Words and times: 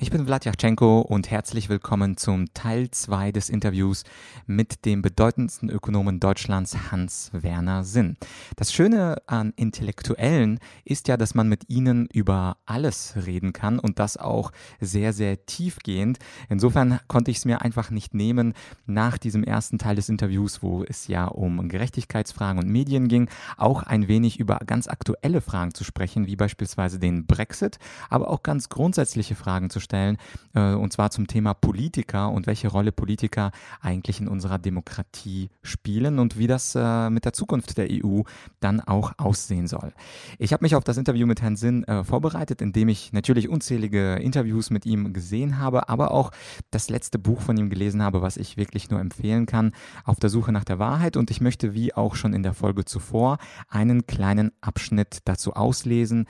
Ich 0.00 0.12
bin 0.12 0.26
Vladyachenko 0.26 1.00
und 1.00 1.28
herzlich 1.28 1.68
willkommen 1.68 2.16
zum 2.16 2.54
Teil 2.54 2.88
2 2.88 3.32
des 3.32 3.50
Interviews 3.50 4.04
mit 4.46 4.84
dem 4.84 5.02
bedeutendsten 5.02 5.70
Ökonomen 5.70 6.20
Deutschlands, 6.20 6.92
Hans-Werner 6.92 7.82
Sinn. 7.82 8.16
Das 8.54 8.72
Schöne 8.72 9.16
an 9.26 9.52
Intellektuellen 9.56 10.60
ist 10.84 11.08
ja, 11.08 11.16
dass 11.16 11.34
man 11.34 11.48
mit 11.48 11.68
ihnen 11.68 12.06
über 12.12 12.58
alles 12.64 13.14
reden 13.26 13.52
kann 13.52 13.80
und 13.80 13.98
das 13.98 14.16
auch 14.16 14.52
sehr, 14.78 15.12
sehr 15.12 15.46
tiefgehend. 15.46 16.20
Insofern 16.48 17.00
konnte 17.08 17.32
ich 17.32 17.38
es 17.38 17.44
mir 17.44 17.62
einfach 17.62 17.90
nicht 17.90 18.14
nehmen, 18.14 18.54
nach 18.86 19.18
diesem 19.18 19.42
ersten 19.42 19.78
Teil 19.78 19.96
des 19.96 20.08
Interviews, 20.08 20.62
wo 20.62 20.84
es 20.84 21.08
ja 21.08 21.24
um 21.24 21.68
Gerechtigkeitsfragen 21.68 22.62
und 22.62 22.70
Medien 22.70 23.08
ging, 23.08 23.28
auch 23.56 23.82
ein 23.82 24.06
wenig 24.06 24.38
über 24.38 24.60
ganz 24.64 24.86
aktuelle 24.86 25.40
Fragen 25.40 25.74
zu 25.74 25.82
sprechen, 25.82 26.28
wie 26.28 26.36
beispielsweise 26.36 27.00
den 27.00 27.26
Brexit, 27.26 27.80
aber 28.08 28.30
auch 28.30 28.44
ganz 28.44 28.68
grundsätzliche 28.68 29.34
Fragen 29.34 29.70
zu 29.70 29.80
stellen, 29.80 29.87
äh, 29.92 30.16
und 30.54 30.92
zwar 30.92 31.10
zum 31.10 31.26
Thema 31.26 31.54
Politiker 31.54 32.30
und 32.30 32.46
welche 32.46 32.68
Rolle 32.68 32.92
Politiker 32.92 33.50
eigentlich 33.80 34.20
in 34.20 34.28
unserer 34.28 34.58
Demokratie 34.58 35.50
spielen 35.62 36.18
und 36.18 36.38
wie 36.38 36.46
das 36.46 36.74
äh, 36.74 37.10
mit 37.10 37.24
der 37.24 37.32
Zukunft 37.32 37.78
der 37.78 37.88
EU 37.90 38.22
dann 38.60 38.80
auch 38.80 39.12
aussehen 39.18 39.66
soll. 39.66 39.92
Ich 40.38 40.52
habe 40.52 40.64
mich 40.64 40.74
auf 40.74 40.84
das 40.84 40.96
Interview 40.96 41.26
mit 41.26 41.42
Herrn 41.42 41.56
Sinn 41.56 41.84
äh, 41.84 42.04
vorbereitet, 42.04 42.62
indem 42.62 42.88
ich 42.88 43.12
natürlich 43.12 43.48
unzählige 43.48 44.14
Interviews 44.16 44.70
mit 44.70 44.86
ihm 44.86 45.12
gesehen 45.12 45.58
habe, 45.58 45.88
aber 45.88 46.10
auch 46.10 46.30
das 46.70 46.90
letzte 46.90 47.18
Buch 47.18 47.40
von 47.40 47.56
ihm 47.56 47.70
gelesen 47.70 48.02
habe, 48.02 48.22
was 48.22 48.36
ich 48.36 48.56
wirklich 48.56 48.90
nur 48.90 49.00
empfehlen 49.00 49.46
kann, 49.46 49.72
auf 50.04 50.18
der 50.18 50.30
Suche 50.30 50.52
nach 50.52 50.64
der 50.64 50.78
Wahrheit. 50.78 51.16
Und 51.16 51.30
ich 51.30 51.40
möchte, 51.40 51.74
wie 51.74 51.94
auch 51.94 52.14
schon 52.14 52.34
in 52.34 52.42
der 52.42 52.54
Folge 52.54 52.84
zuvor, 52.84 53.38
einen 53.68 54.06
kleinen 54.06 54.52
Abschnitt 54.60 55.18
dazu 55.24 55.54
auslesen, 55.54 56.26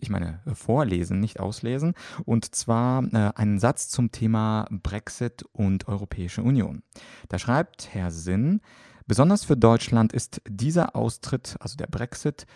ich 0.00 0.10
meine 0.10 0.40
vorlesen, 0.52 1.20
nicht 1.20 1.40
auslesen, 1.40 1.94
und 2.24 2.54
zwar 2.54 3.04
äh, 3.12 3.32
einen 3.34 3.58
Satz 3.58 3.88
zum 3.88 4.12
Thema 4.12 4.66
Brexit 4.70 5.44
und 5.52 5.88
Europäische 5.88 6.42
Union. 6.42 6.82
Da 7.28 7.38
schreibt 7.38 7.94
Herr 7.94 8.10
Sinn, 8.10 8.60
besonders 9.06 9.44
für 9.44 9.56
Deutschland 9.56 10.12
ist 10.12 10.42
dieser 10.48 10.96
Austritt, 10.96 11.56
also 11.60 11.76
der 11.76 11.86
Brexit, 11.86 12.46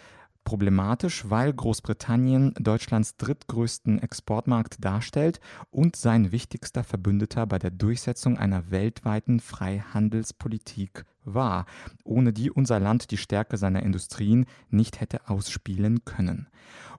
problematisch, 0.47 1.29
weil 1.29 1.53
Großbritannien 1.53 2.55
Deutschlands 2.59 3.17
drittgrößten 3.17 4.01
Exportmarkt 4.01 4.83
darstellt 4.83 5.41
und 5.71 5.97
sein 5.97 6.33
wichtigster 6.33 6.85
Verbündeter 6.85 7.47
bei 7.47 7.59
der 7.59 7.73
Durchsetzung 7.73 8.39
einer 8.39 8.71
weltweiten 8.71 9.41
Freihandelspolitik 9.41 11.05
war, 11.27 11.67
ohne 12.05 12.33
die 12.33 12.51
unser 12.51 12.81
Land 12.81 13.11
die 13.11 13.19
Stärke 13.19 13.59
seiner 13.59 13.83
Industrien 13.83 14.47
nicht 14.71 15.01
hätte 15.01 15.29
ausspielen 15.29 16.05
können. 16.05 16.49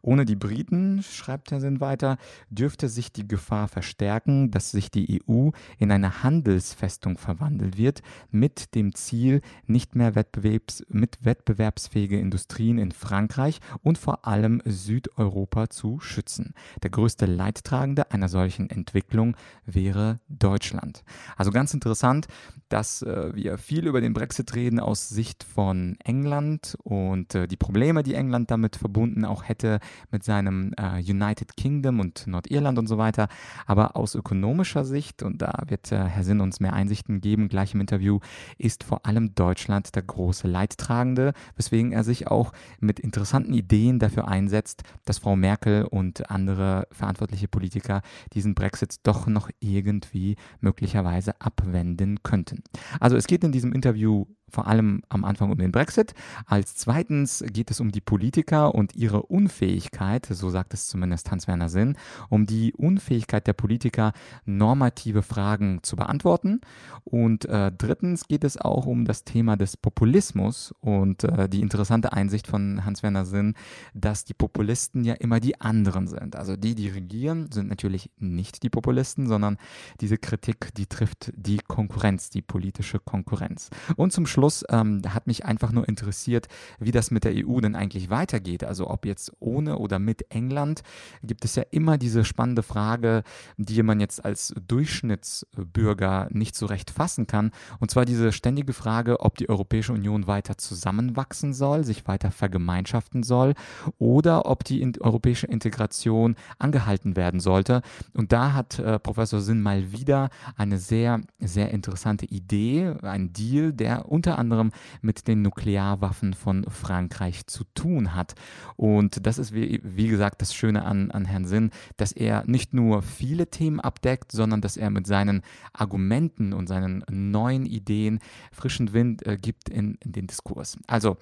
Ohne 0.01 0.25
die 0.25 0.35
Briten, 0.35 1.03
schreibt 1.03 1.51
Herr 1.51 1.59
Sinn 1.59 1.79
weiter, 1.81 2.17
dürfte 2.49 2.89
sich 2.89 3.11
die 3.11 3.27
Gefahr 3.27 3.67
verstärken, 3.67 4.51
dass 4.51 4.71
sich 4.71 4.91
die 4.91 5.21
EU 5.27 5.49
in 5.77 5.91
eine 5.91 6.23
Handelsfestung 6.23 7.17
verwandelt 7.17 7.77
wird, 7.77 8.01
mit 8.31 8.75
dem 8.75 8.95
Ziel, 8.95 9.41
nicht 9.65 9.95
mehr 9.95 10.15
wettbewerbs 10.15 10.85
mit 10.89 11.25
wettbewerbsfähige 11.25 12.19
Industrien 12.19 12.77
in 12.77 12.91
Frankreich 12.91 13.59
und 13.83 13.97
vor 13.97 14.27
allem 14.27 14.61
Südeuropa 14.65 15.69
zu 15.69 15.99
schützen. 15.99 16.53
Der 16.83 16.89
größte 16.89 17.25
Leidtragende 17.25 18.11
einer 18.11 18.29
solchen 18.29 18.69
Entwicklung 18.69 19.35
wäre 19.65 20.19
Deutschland. 20.29 21.03
Also 21.35 21.51
ganz 21.51 21.73
interessant, 21.73 22.27
dass 22.69 23.01
äh, 23.01 23.31
wir 23.33 23.57
viel 23.57 23.87
über 23.87 24.01
den 24.01 24.13
Brexit 24.17 24.55
reden 24.55 24.79
aus 24.79 25.09
Sicht 25.09 25.43
von 25.43 25.95
England 26.03 26.75
und 26.81 27.35
äh, 27.35 27.47
die 27.47 27.55
Probleme, 27.55 28.01
die 28.01 28.15
England 28.15 28.49
damit 28.49 28.75
verbunden 28.75 29.25
auch 29.25 29.43
hätte 29.47 29.79
mit 30.09 30.23
seinem 30.23 30.73
äh, 30.75 30.99
United 30.99 31.55
Kingdom 31.55 31.99
und 31.99 32.25
Nordirland 32.25 32.79
und 32.79 32.87
so 32.87 32.97
weiter. 32.97 33.27
Aber 33.67 33.95
aus 33.95 34.15
ökonomischer 34.15 34.85
Sicht, 34.85 35.21
und 35.21 35.43
da 35.43 35.61
wird 35.67 35.91
äh, 35.91 36.03
Herr 36.05 36.23
Sinn 36.23 36.41
uns 36.41 36.59
mehr 36.59 36.73
Einsichten 36.73 37.21
geben, 37.21 37.47
gleich 37.47 37.75
im 37.75 37.81
Interview, 37.81 38.17
ist 38.57 38.83
vor 38.83 39.05
allem 39.05 39.35
Deutschland 39.35 39.95
der 39.95 40.01
große 40.01 40.47
Leidtragende, 40.47 41.33
weswegen 41.55 41.91
er 41.91 42.03
sich 42.03 42.25
auch 42.25 42.53
mit 42.79 42.99
interessanten 42.99 43.53
Ideen 43.53 43.99
dafür 43.99 44.27
einsetzt, 44.27 44.81
dass 45.05 45.19
Frau 45.19 45.35
Merkel 45.35 45.85
und 45.85 46.31
andere 46.31 46.87
verantwortliche 46.91 47.47
Politiker 47.47 48.01
diesen 48.33 48.55
Brexit 48.55 48.95
doch 49.03 49.27
noch 49.27 49.51
irgendwie 49.59 50.37
möglicherweise 50.59 51.39
abwenden 51.39 52.23
könnten. 52.23 52.63
Also 52.99 53.15
es 53.15 53.27
geht 53.27 53.43
in 53.43 53.51
diesem 53.51 53.73
Interview 53.73 54.06
you 54.07 54.27
vor 54.49 54.67
allem 54.67 55.01
am 55.09 55.25
Anfang 55.25 55.51
um 55.51 55.57
den 55.57 55.71
Brexit. 55.71 56.13
Als 56.45 56.75
zweitens 56.75 57.43
geht 57.47 57.71
es 57.71 57.79
um 57.79 57.91
die 57.91 58.01
Politiker 58.01 58.73
und 58.73 58.95
ihre 58.95 59.23
Unfähigkeit, 59.23 60.25
so 60.25 60.49
sagt 60.49 60.73
es 60.73 60.87
zumindest 60.87 61.29
Hans-Werner 61.31 61.69
Sinn, 61.69 61.97
um 62.29 62.45
die 62.45 62.73
Unfähigkeit 62.73 63.47
der 63.47 63.53
Politiker, 63.53 64.13
normative 64.45 65.21
Fragen 65.21 65.79
zu 65.83 65.95
beantworten. 65.95 66.61
Und 67.03 67.45
äh, 67.45 67.71
drittens 67.77 68.27
geht 68.27 68.43
es 68.43 68.57
auch 68.57 68.85
um 68.85 69.05
das 69.05 69.23
Thema 69.23 69.57
des 69.57 69.77
Populismus 69.77 70.73
und 70.79 71.23
äh, 71.23 71.49
die 71.49 71.61
interessante 71.61 72.13
Einsicht 72.13 72.47
von 72.47 72.85
Hans-Werner 72.85 73.25
Sinn, 73.25 73.55
dass 73.93 74.25
die 74.25 74.33
Populisten 74.33 75.03
ja 75.03 75.13
immer 75.13 75.39
die 75.39 75.59
anderen 75.59 76.07
sind. 76.07 76.35
Also 76.35 76.55
die, 76.55 76.75
die 76.75 76.89
regieren, 76.89 77.51
sind 77.51 77.69
natürlich 77.69 78.09
nicht 78.17 78.63
die 78.63 78.69
Populisten, 78.69 79.27
sondern 79.27 79.57
diese 80.01 80.17
Kritik, 80.17 80.73
die 80.75 80.85
trifft 80.85 81.31
die 81.35 81.57
Konkurrenz, 81.57 82.29
die 82.29 82.41
politische 82.41 82.99
Konkurrenz. 82.99 83.69
Und 83.95 84.13
zum 84.13 84.25
Schluss 84.37 84.63
ähm, 84.69 85.01
hat 85.09 85.25
mich 85.25 85.45
einfach 85.45 85.71
nur 85.71 85.87
interessiert, 85.87 86.47
wie 86.79 86.91
das 86.91 87.09
mit 87.09 87.23
der 87.23 87.33
EU 87.35 87.59
denn 87.59 87.73
eigentlich 87.73 88.11
weitergeht. 88.11 88.63
Also 88.63 88.87
ob 88.87 89.07
jetzt 89.07 89.31
ohne 89.39 89.79
oder 89.79 89.97
mit 89.97 90.29
England 90.29 90.83
gibt 91.23 91.43
es 91.43 91.55
ja 91.55 91.63
immer 91.71 91.97
diese 91.97 92.23
spannende 92.23 92.61
Frage, 92.61 93.23
die 93.57 93.81
man 93.81 93.99
jetzt 93.99 94.23
als 94.23 94.53
Durchschnittsbürger 94.67 96.27
nicht 96.29 96.55
so 96.55 96.67
recht 96.67 96.91
fassen 96.91 97.25
kann. 97.25 97.49
Und 97.79 97.89
zwar 97.89 98.05
diese 98.05 98.31
ständige 98.31 98.73
Frage, 98.73 99.21
ob 99.21 99.39
die 99.39 99.49
Europäische 99.49 99.93
Union 99.93 100.27
weiter 100.27 100.55
zusammenwachsen 100.55 101.55
soll, 101.55 101.83
sich 101.83 102.07
weiter 102.07 102.29
vergemeinschaften 102.29 103.23
soll 103.23 103.55
oder 103.97 104.45
ob 104.45 104.63
die 104.63 104.81
in 104.83 105.01
europäische 105.01 105.47
Integration 105.47 106.35
angehalten 106.59 107.15
werden 107.15 107.39
sollte. 107.39 107.81
Und 108.13 108.31
da 108.33 108.53
hat 108.53 108.77
äh, 108.77 108.99
Professor 108.99 109.41
Sinn 109.41 109.63
mal 109.63 109.91
wieder 109.91 110.29
eine 110.55 110.77
sehr, 110.77 111.21
sehr 111.39 111.71
interessante 111.71 112.27
Idee, 112.27 112.93
ein 113.01 113.33
Deal, 113.33 113.73
der 113.73 114.11
unter 114.11 114.26
unter 114.27 114.39
anderem 114.39 114.71
mit 115.01 115.29
den 115.29 115.41
Nuklearwaffen 115.41 116.33
von 116.33 116.65
Frankreich 116.65 117.47
zu 117.47 117.63
tun 117.75 118.13
hat. 118.13 118.35
Und 118.75 119.25
das 119.25 119.37
ist, 119.37 119.53
wie, 119.53 119.79
wie 119.85 120.09
gesagt, 120.09 120.41
das 120.41 120.53
Schöne 120.53 120.83
an, 120.83 121.11
an 121.11 121.23
Herrn 121.23 121.45
Sinn, 121.45 121.71
dass 121.95 122.11
er 122.11 122.43
nicht 122.45 122.73
nur 122.73 123.03
viele 123.03 123.49
Themen 123.49 123.79
abdeckt, 123.79 124.33
sondern 124.33 124.59
dass 124.59 124.75
er 124.75 124.89
mit 124.89 125.07
seinen 125.07 125.43
Argumenten 125.71 126.51
und 126.51 126.67
seinen 126.67 127.05
neuen 127.09 127.65
Ideen 127.65 128.19
frischen 128.51 128.91
Wind 128.91 129.25
äh, 129.25 129.37
gibt 129.37 129.69
in, 129.69 129.97
in 130.03 130.11
den 130.11 130.27
Diskurs. 130.27 130.77
Also, 130.87 131.17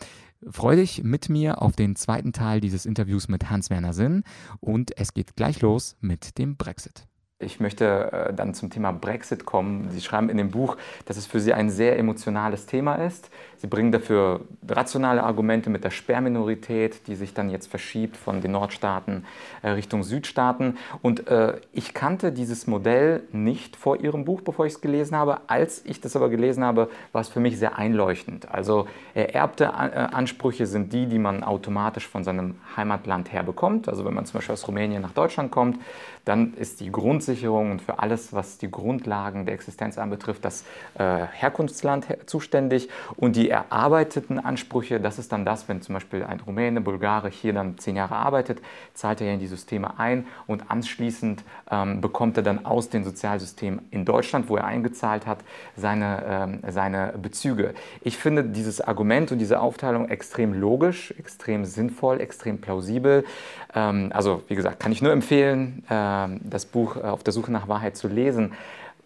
Freue 0.51 0.75
dich 0.75 1.01
mit 1.03 1.27
mir 1.29 1.63
auf 1.63 1.75
den 1.75 1.95
zweiten 1.95 2.31
Teil 2.31 2.59
dieses 2.59 2.85
Interviews 2.85 3.29
mit 3.29 3.49
Hans-Werner 3.49 3.93
Sinn 3.93 4.23
und 4.59 4.95
es 4.95 5.13
geht 5.15 5.35
gleich 5.35 5.61
los 5.61 5.95
mit 6.01 6.37
dem 6.37 6.55
Brexit. 6.55 7.07
Ich 7.39 7.59
möchte 7.59 8.13
äh, 8.13 8.33
dann 8.33 8.53
zum 8.53 8.69
Thema 8.69 8.93
Brexit 8.93 9.43
kommen. 9.43 9.89
Sie 9.91 9.99
schreiben 9.99 10.29
in 10.29 10.37
dem 10.37 10.51
Buch, 10.51 10.77
dass 11.03 11.17
es 11.17 11.25
für 11.25 11.41
Sie 11.41 11.51
ein 11.51 11.69
sehr 11.69 11.99
emotionales 11.99 12.65
Thema 12.65 12.95
ist. 12.95 13.29
Sie 13.57 13.67
bringen 13.67 13.91
dafür 13.91 14.39
rationale 14.65 15.21
Argumente 15.21 15.69
mit 15.69 15.83
der 15.83 15.89
Sperrminorität, 15.89 17.07
die 17.07 17.15
sich 17.15 17.33
dann 17.33 17.49
jetzt 17.49 17.67
verschiebt 17.67 18.15
von 18.15 18.39
den 18.39 18.53
Nordstaaten 18.53 19.25
äh, 19.63 19.71
Richtung 19.71 20.03
Südstaaten. 20.03 20.77
Und 21.01 21.27
äh, 21.27 21.59
ich 21.73 21.93
kannte 21.93 22.31
dieses 22.31 22.67
Modell 22.67 23.23
nicht 23.33 23.75
vor 23.75 23.99
Ihrem 23.99 24.23
Buch, 24.23 24.39
bevor 24.39 24.65
ich 24.65 24.75
es 24.75 24.79
gelesen 24.79 25.17
habe. 25.17 25.41
Als 25.47 25.83
ich 25.83 25.99
das 25.99 26.15
aber 26.15 26.29
gelesen 26.29 26.63
habe, 26.63 26.89
war 27.11 27.19
es 27.19 27.27
für 27.27 27.41
mich 27.41 27.59
sehr 27.59 27.77
einleuchtend. 27.77 28.49
Also 28.49 28.87
ererbte 29.13 29.73
Ansprüche 29.73 30.67
sind 30.67 30.93
die, 30.93 31.05
die 31.07 31.19
man 31.19 31.43
automatisch 31.43 32.07
von 32.07 32.23
seinem 32.23 32.55
Heimatland 32.77 33.33
her 33.33 33.43
bekommt. 33.43 33.89
Also 33.89 34.05
wenn 34.05 34.13
man 34.13 34.25
zum 34.25 34.37
Beispiel 34.37 34.53
aus 34.53 34.65
Rumänien 34.69 35.01
nach 35.01 35.11
Deutschland 35.11 35.51
kommt, 35.51 35.79
dann 36.23 36.53
ist 36.55 36.79
die 36.79 36.91
Grundsicherung 37.35 37.71
und 37.71 37.81
für 37.81 37.99
alles, 37.99 38.33
was 38.33 38.57
die 38.57 38.71
Grundlagen 38.71 39.45
der 39.45 39.55
Existenz 39.55 39.97
anbetrifft, 39.97 40.45
das 40.45 40.63
äh, 40.97 41.25
Herkunftsland 41.31 42.07
zuständig. 42.25 42.89
Und 43.17 43.35
die 43.35 43.49
erarbeiteten 43.49 44.39
Ansprüche, 44.39 44.99
das 44.99 45.19
ist 45.19 45.31
dann 45.31 45.43
das, 45.43 45.67
wenn 45.67 45.81
zum 45.81 45.95
Beispiel 45.95 46.23
ein 46.23 46.39
Rumäne, 46.39 46.81
Bulgare 46.81 47.29
hier 47.29 47.53
dann 47.53 47.77
zehn 47.77 47.95
Jahre 47.95 48.15
arbeitet, 48.15 48.61
zahlt 48.93 49.19
er 49.21 49.27
ja 49.27 49.33
in 49.33 49.39
die 49.39 49.47
Systeme 49.47 49.99
ein 49.99 50.25
und 50.47 50.71
anschließend 50.71 51.43
ähm, 51.69 51.99
bekommt 51.99 52.37
er 52.37 52.43
dann 52.43 52.65
aus 52.65 52.89
den 52.89 53.03
Sozialsystemen 53.03 53.81
in 53.91 54.05
Deutschland, 54.05 54.49
wo 54.49 54.55
er 54.55 54.65
eingezahlt 54.65 55.27
hat, 55.27 55.39
seine, 55.75 56.23
ähm, 56.27 56.59
seine 56.71 57.13
Bezüge. 57.21 57.73
Ich 58.01 58.17
finde 58.17 58.43
dieses 58.43 58.79
Argument 58.79 59.31
und 59.31 59.39
diese 59.39 59.59
Aufteilung 59.59 60.09
extrem 60.09 60.53
logisch, 60.53 61.13
extrem 61.17 61.65
sinnvoll, 61.65 62.21
extrem 62.21 62.59
plausibel. 62.59 63.25
Ähm, 63.73 64.11
also 64.13 64.41
wie 64.47 64.55
gesagt, 64.55 64.79
kann 64.79 64.91
ich 64.91 65.01
nur 65.01 65.11
empfehlen. 65.11 65.83
Äh, 65.89 66.27
das 66.41 66.65
Buch 66.65 66.95
äh, 66.95 67.01
Auf 67.15 67.23
der 67.23 67.31
Suche 67.31 67.49
nach 67.49 67.69
Wahrheit 67.69 67.95
zu 67.95 68.09
lesen. 68.09 68.51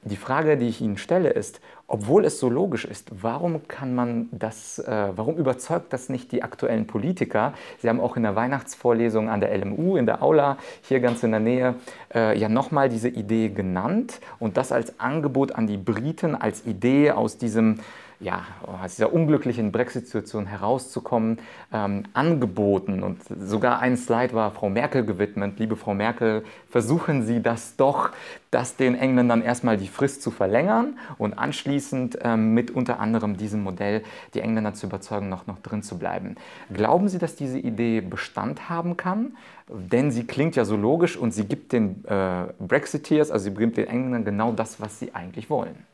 Die 0.01 0.15
Frage, 0.15 0.57
die 0.57 0.67
ich 0.67 0.81
Ihnen 0.81 0.97
stelle, 0.97 1.29
ist, 1.29 1.61
obwohl 1.87 2.25
es 2.25 2.39
so 2.39 2.49
logisch 2.49 2.85
ist, 2.85 3.11
warum 3.21 3.67
kann 3.67 3.93
man 3.93 4.29
das, 4.31 4.79
äh, 4.79 5.11
warum 5.15 5.37
überzeugt 5.37 5.93
das 5.93 6.09
nicht 6.09 6.31
die 6.31 6.41
aktuellen 6.41 6.87
Politiker? 6.87 7.53
Sie 7.77 7.87
haben 7.87 7.99
auch 7.99 8.17
in 8.17 8.23
der 8.23 8.35
Weihnachtsvorlesung 8.35 9.29
an 9.29 9.41
der 9.41 9.55
LMU, 9.55 9.95
in 9.95 10.07
der 10.07 10.23
Aula, 10.23 10.57
hier 10.81 11.01
ganz 11.01 11.21
in 11.21 11.29
der 11.29 11.39
Nähe, 11.39 11.75
äh, 12.15 12.35
ja 12.35 12.49
nochmal 12.49 12.89
diese 12.89 13.09
Idee 13.09 13.49
genannt 13.49 14.21
und 14.39 14.57
das 14.57 14.71
als 14.71 14.99
Angebot 14.99 15.51
an 15.51 15.67
die 15.67 15.77
Briten, 15.77 16.33
als 16.33 16.65
Idee 16.65 17.11
aus 17.11 17.37
diesem 17.37 17.79
ja, 18.19 18.45
aus 18.65 18.95
dieser 18.95 19.13
unglücklichen 19.13 19.71
Brexit-Situation 19.71 20.45
herauszukommen, 20.45 21.39
ähm, 21.71 22.03
angeboten. 22.13 23.01
Und 23.01 23.21
sogar 23.39 23.79
ein 23.79 23.95
Slide 23.95 24.33
war 24.33 24.51
Frau 24.51 24.69
Merkel 24.69 25.05
gewidmet. 25.05 25.57
Liebe 25.57 25.77
Frau 25.77 25.93
Merkel, 25.93 26.43
versuchen 26.69 27.23
Sie 27.23 27.41
das 27.41 27.77
doch, 27.77 28.11
das 28.51 28.75
den 28.75 28.95
Engländern 28.95 29.41
erstmal 29.41 29.77
die 29.77 29.87
Frist 29.87 30.21
zu 30.21 30.31
verlängern 30.31 30.97
und 31.17 31.37
anschließend 31.37 32.19
ähm, 32.21 32.53
mit 32.53 32.71
unter 32.71 32.99
anderem 32.99 33.37
diesem 33.37 33.63
Modell 33.63 34.03
die 34.33 34.41
Engländer 34.41 34.73
zu 34.73 34.87
überzeugen, 34.87 35.29
noch, 35.29 35.47
noch 35.47 35.59
drin 35.59 35.81
zu 35.81 35.97
bleiben. 35.97 36.35
Glauben 36.73 37.07
Sie, 37.07 37.19
dass 37.19 37.35
diese 37.35 37.59
Idee 37.59 38.01
Bestand 38.01 38.69
haben 38.69 38.97
kann? 38.97 39.37
Denn 39.69 40.09
sie 40.09 40.25
klingt 40.25 40.55
ja 40.55 40.65
so 40.65 40.75
logisch 40.75 41.15
und 41.15 41.31
sie 41.31 41.45
gibt 41.45 41.73
den 41.73 42.03
äh, 42.05 42.45
Brexiteers, 42.59 43.29
also 43.29 43.45
sie 43.45 43.53
gibt 43.53 43.77
den 43.77 43.87
Engländern 43.87 44.25
genau 44.25 44.51
das, 44.51 44.81
was 44.81 44.97
sie 44.97 45.13
eigentlich 45.13 45.49
wollen. 45.51 45.85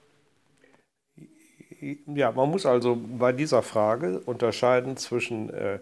Ja, 2.07 2.31
man 2.31 2.49
muss 2.49 2.65
also 2.65 2.97
bei 3.19 3.31
dieser 3.31 3.61
Frage 3.61 4.19
unterscheiden 4.25 4.97
zwischen 4.97 5.49
äh, 5.51 5.79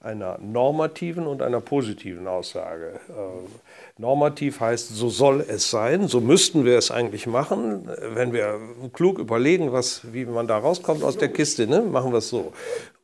einer 0.00 0.38
normativen 0.38 1.26
und 1.26 1.42
einer 1.42 1.60
positiven 1.60 2.26
Aussage. 2.26 3.00
Äh, 3.08 4.00
normativ 4.00 4.60
heißt, 4.60 4.90
so 4.90 5.08
soll 5.08 5.44
es 5.46 5.70
sein, 5.70 6.08
so 6.08 6.20
müssten 6.20 6.64
wir 6.64 6.76
es 6.76 6.90
eigentlich 6.90 7.26
machen. 7.26 7.88
Wenn 8.14 8.32
wir 8.32 8.58
klug 8.92 9.18
überlegen, 9.18 9.72
was, 9.72 10.12
wie 10.12 10.26
man 10.26 10.46
da 10.46 10.58
rauskommt 10.58 11.02
aus 11.02 11.16
der 11.16 11.28
Kiste, 11.28 11.66
ne, 11.66 11.80
machen 11.80 12.12
wir 12.12 12.18
es 12.18 12.28
so. 12.28 12.52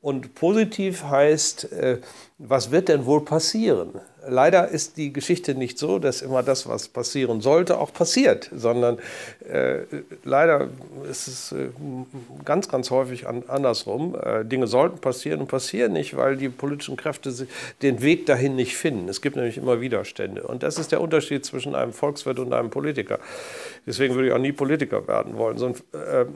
Und 0.03 0.35
positiv 0.35 1.05
heißt, 1.05 1.73
äh, 1.73 1.99
was 2.42 2.70
wird 2.70 2.88
denn 2.88 3.04
wohl 3.04 3.22
passieren? 3.25 3.90
Leider 4.26 4.69
ist 4.69 4.96
die 4.96 5.12
Geschichte 5.12 5.54
nicht 5.54 5.78
so, 5.78 5.98
dass 5.98 6.20
immer 6.20 6.42
das, 6.42 6.69
was 6.69 6.88
passieren 6.88 7.40
sollte, 7.40 7.78
auch 7.78 7.92
passiert, 7.92 8.50
sondern 8.54 8.98
äh, 9.48 9.81
leider 10.25 10.69
ist 11.10 11.26
es 11.26 11.52
äh, 11.52 11.69
ganz, 12.44 12.69
ganz 12.69 12.90
häufig 12.90 13.26
an, 13.26 13.44
andersrum. 13.48 14.14
Äh, 14.14 14.44
Dinge 14.44 14.66
sollten 14.66 14.98
passieren 14.98 15.40
und 15.40 15.48
passieren 15.48 15.92
nicht, 15.92 16.16
weil 16.16 16.37
die 16.37 16.48
politischen 16.48 16.96
Kräfte 16.96 17.32
den 17.82 18.02
Weg 18.02 18.26
dahin 18.26 18.56
nicht 18.56 18.76
finden. 18.76 19.08
Es 19.08 19.22
gibt 19.22 19.36
nämlich 19.36 19.56
immer 19.56 19.81
Widerstände. 19.81 20.43
Und 20.43 20.62
das 20.62 20.78
ist 20.78 20.93
der 20.93 21.00
Unterschied 21.00 21.44
zwischen 21.44 21.75
einem 21.75 21.93
Volkswirt 21.93 22.38
und 22.38 22.52
einem 22.52 22.70
Politiker. 22.70 23.19
Deswegen 23.86 24.14
würde 24.14 24.28
ich 24.28 24.34
auch 24.34 24.38
nie 24.38 24.52
Politiker 24.52 25.08
werden 25.08 25.38
wollen. 25.38 25.56
So 25.56 25.66
ein 25.66 25.75
äh, 25.93 26.26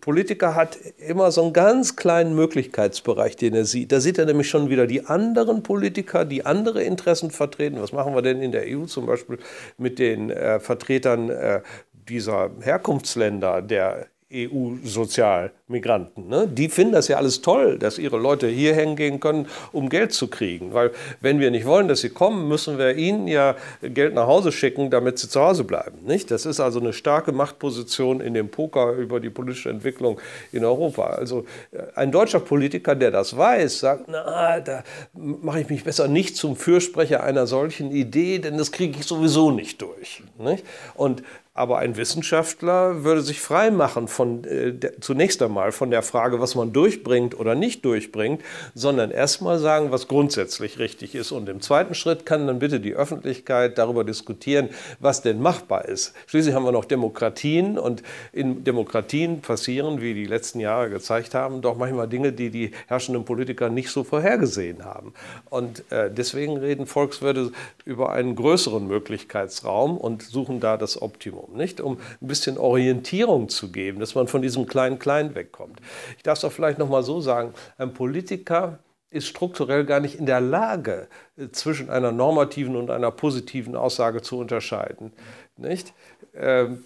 Politiker 0.00 0.54
hat 0.54 0.78
immer 1.06 1.30
so 1.30 1.42
einen 1.42 1.52
ganz 1.52 1.96
kleinen 1.96 2.34
Möglichkeitsbereich, 2.34 3.36
den 3.36 3.54
er 3.54 3.66
sieht. 3.66 3.92
Da 3.92 4.00
sieht 4.00 4.18
er 4.18 4.24
nämlich 4.24 4.48
schon 4.48 4.70
wieder 4.70 4.86
die 4.86 5.04
anderen 5.46 5.62
Politiker, 5.62 6.24
die 6.24 6.44
andere 6.44 6.82
Interessen 6.82 7.30
vertreten. 7.30 7.80
Was 7.80 7.92
machen 7.92 8.14
wir 8.14 8.22
denn 8.22 8.42
in 8.42 8.50
der 8.50 8.64
EU 8.66 8.86
zum 8.86 9.06
Beispiel 9.06 9.38
mit 9.78 10.00
den 10.00 10.30
äh, 10.30 10.58
Vertretern 10.58 11.30
äh, 11.30 11.62
dieser 11.92 12.50
Herkunftsländer 12.60 13.62
der 13.62 14.08
EU-Sozialmigranten. 14.32 16.26
Ne? 16.26 16.48
Die 16.48 16.68
finden 16.68 16.94
das 16.94 17.06
ja 17.06 17.16
alles 17.16 17.42
toll, 17.42 17.78
dass 17.78 17.96
ihre 17.96 18.18
Leute 18.18 18.48
hier 18.48 18.74
hingehen 18.74 19.20
können, 19.20 19.46
um 19.70 19.88
Geld 19.88 20.12
zu 20.12 20.26
kriegen. 20.26 20.74
Weil 20.74 20.90
wenn 21.20 21.38
wir 21.38 21.52
nicht 21.52 21.64
wollen, 21.64 21.86
dass 21.86 22.00
sie 22.00 22.10
kommen, 22.10 22.48
müssen 22.48 22.76
wir 22.76 22.96
ihnen 22.96 23.28
ja 23.28 23.54
Geld 23.82 24.14
nach 24.14 24.26
Hause 24.26 24.50
schicken, 24.50 24.90
damit 24.90 25.20
sie 25.20 25.28
zu 25.28 25.40
Hause 25.40 25.62
bleiben. 25.62 25.98
Nicht? 26.04 26.32
Das 26.32 26.44
ist 26.44 26.58
also 26.58 26.80
eine 26.80 26.92
starke 26.92 27.30
Machtposition 27.30 28.20
in 28.20 28.34
dem 28.34 28.48
Poker 28.48 28.94
über 28.94 29.20
die 29.20 29.30
politische 29.30 29.70
Entwicklung 29.70 30.20
in 30.50 30.64
Europa. 30.64 31.04
Also 31.04 31.44
äh, 31.70 31.82
ein 31.94 32.10
deutscher 32.10 32.40
Politiker, 32.40 32.96
der 32.96 33.12
das 33.12 33.36
weiß, 33.36 33.78
sagt, 33.78 34.06
na, 34.08 34.58
da 34.58 34.82
mache 35.14 35.60
ich 35.60 35.68
mich 35.68 35.84
besser 35.84 36.08
nicht 36.08 36.36
zum 36.36 36.56
Fürsprecher 36.56 37.22
einer 37.22 37.46
solchen 37.46 37.92
Idee, 37.92 38.40
denn 38.40 38.58
das 38.58 38.72
kriege 38.72 38.98
ich 38.98 39.06
sowieso 39.06 39.52
nicht 39.52 39.80
durch. 39.80 40.24
Nicht? 40.38 40.64
Und 40.94 41.22
aber 41.56 41.78
ein 41.78 41.96
Wissenschaftler 41.96 43.02
würde 43.04 43.22
sich 43.22 43.40
frei 43.40 43.70
machen 43.70 44.08
von 44.08 44.44
äh, 44.44 44.72
der, 44.72 45.00
zunächst 45.00 45.42
einmal 45.42 45.72
von 45.72 45.90
der 45.90 46.02
Frage, 46.02 46.40
was 46.40 46.54
man 46.54 46.72
durchbringt 46.72 47.38
oder 47.38 47.54
nicht 47.54 47.84
durchbringt, 47.84 48.42
sondern 48.74 49.10
erstmal 49.10 49.58
sagen, 49.58 49.90
was 49.90 50.06
grundsätzlich 50.06 50.78
richtig 50.78 51.14
ist. 51.14 51.32
Und 51.32 51.48
im 51.48 51.62
zweiten 51.62 51.94
Schritt 51.94 52.26
kann 52.26 52.46
dann 52.46 52.58
bitte 52.58 52.78
die 52.78 52.94
Öffentlichkeit 52.94 53.78
darüber 53.78 54.04
diskutieren, 54.04 54.68
was 55.00 55.22
denn 55.22 55.40
machbar 55.40 55.86
ist. 55.86 56.12
Schließlich 56.26 56.54
haben 56.54 56.64
wir 56.64 56.72
noch 56.72 56.84
Demokratien 56.84 57.78
und 57.78 58.02
in 58.32 58.64
Demokratien 58.64 59.40
passieren, 59.40 60.02
wie 60.02 60.12
die 60.12 60.26
letzten 60.26 60.60
Jahre 60.60 60.90
gezeigt 60.90 61.34
haben, 61.34 61.62
doch 61.62 61.76
manchmal 61.76 62.06
Dinge, 62.06 62.32
die 62.32 62.50
die 62.50 62.72
herrschenden 62.86 63.24
Politiker 63.24 63.70
nicht 63.70 63.90
so 63.90 64.04
vorhergesehen 64.04 64.84
haben. 64.84 65.14
Und 65.48 65.90
äh, 65.90 66.10
deswegen 66.12 66.58
reden 66.58 66.86
Volkswirte 66.86 67.52
über 67.86 68.12
einen 68.12 68.36
größeren 68.36 68.86
Möglichkeitsraum 68.86 69.96
und 69.96 70.22
suchen 70.22 70.60
da 70.60 70.76
das 70.76 71.00
Optimum 71.00 71.45
nicht? 71.54 71.80
um 71.80 71.98
ein 72.20 72.26
bisschen 72.26 72.58
Orientierung 72.58 73.48
zu 73.48 73.70
geben, 73.70 74.00
dass 74.00 74.14
man 74.14 74.28
von 74.28 74.42
diesem 74.42 74.66
Klein-Klein 74.66 75.34
wegkommt. 75.34 75.80
Ich 76.16 76.22
darf 76.22 76.38
es 76.38 76.44
auch 76.44 76.52
vielleicht 76.52 76.78
noch 76.78 76.88
mal 76.88 77.02
so 77.02 77.20
sagen, 77.20 77.54
ein 77.78 77.92
Politiker 77.94 78.78
ist 79.10 79.26
strukturell 79.26 79.84
gar 79.84 80.00
nicht 80.00 80.16
in 80.16 80.26
der 80.26 80.40
Lage, 80.40 81.08
äh, 81.36 81.48
zwischen 81.50 81.90
einer 81.90 82.12
normativen 82.12 82.76
und 82.76 82.90
einer 82.90 83.10
positiven 83.10 83.76
Aussage 83.76 84.22
zu 84.22 84.38
unterscheiden. 84.38 85.12
Nicht? 85.56 85.94
Ähm, 86.34 86.84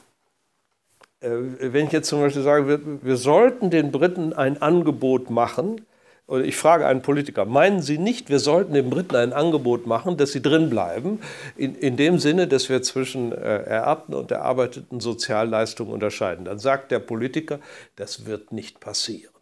äh, 1.20 1.30
wenn 1.30 1.86
ich 1.86 1.92
jetzt 1.92 2.08
zum 2.08 2.20
Beispiel 2.20 2.42
sage, 2.42 2.68
wir, 2.68 3.02
wir 3.02 3.16
sollten 3.16 3.70
den 3.70 3.90
Briten 3.90 4.32
ein 4.32 4.60
Angebot 4.60 5.30
machen, 5.30 5.84
oder 6.30 6.44
ich 6.44 6.56
frage 6.56 6.86
einen 6.86 7.02
Politiker, 7.02 7.44
meinen 7.44 7.82
Sie 7.82 7.98
nicht, 7.98 8.30
wir 8.30 8.38
sollten 8.38 8.72
den 8.72 8.88
Briten 8.88 9.16
ein 9.16 9.32
Angebot 9.32 9.86
machen, 9.86 10.16
dass 10.16 10.30
sie 10.30 10.40
drin 10.40 10.70
bleiben, 10.70 11.20
in, 11.56 11.74
in 11.74 11.96
dem 11.96 12.20
Sinne, 12.20 12.46
dass 12.46 12.68
wir 12.68 12.82
zwischen 12.82 13.32
äh, 13.32 13.36
ererbten 13.36 14.14
und 14.14 14.30
erarbeiteten 14.30 15.00
Sozialleistungen 15.00 15.92
unterscheiden? 15.92 16.44
Dann 16.44 16.60
sagt 16.60 16.92
der 16.92 17.00
Politiker, 17.00 17.58
das 17.96 18.26
wird 18.26 18.52
nicht 18.52 18.78
passieren. 18.78 19.34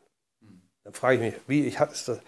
Dann 0.84 0.94
frage 0.94 1.16
ich 1.16 1.20
mich, 1.20 1.34
wie, 1.46 1.66
ich, 1.66 1.78
ist 1.78 2.08
das, 2.08 2.20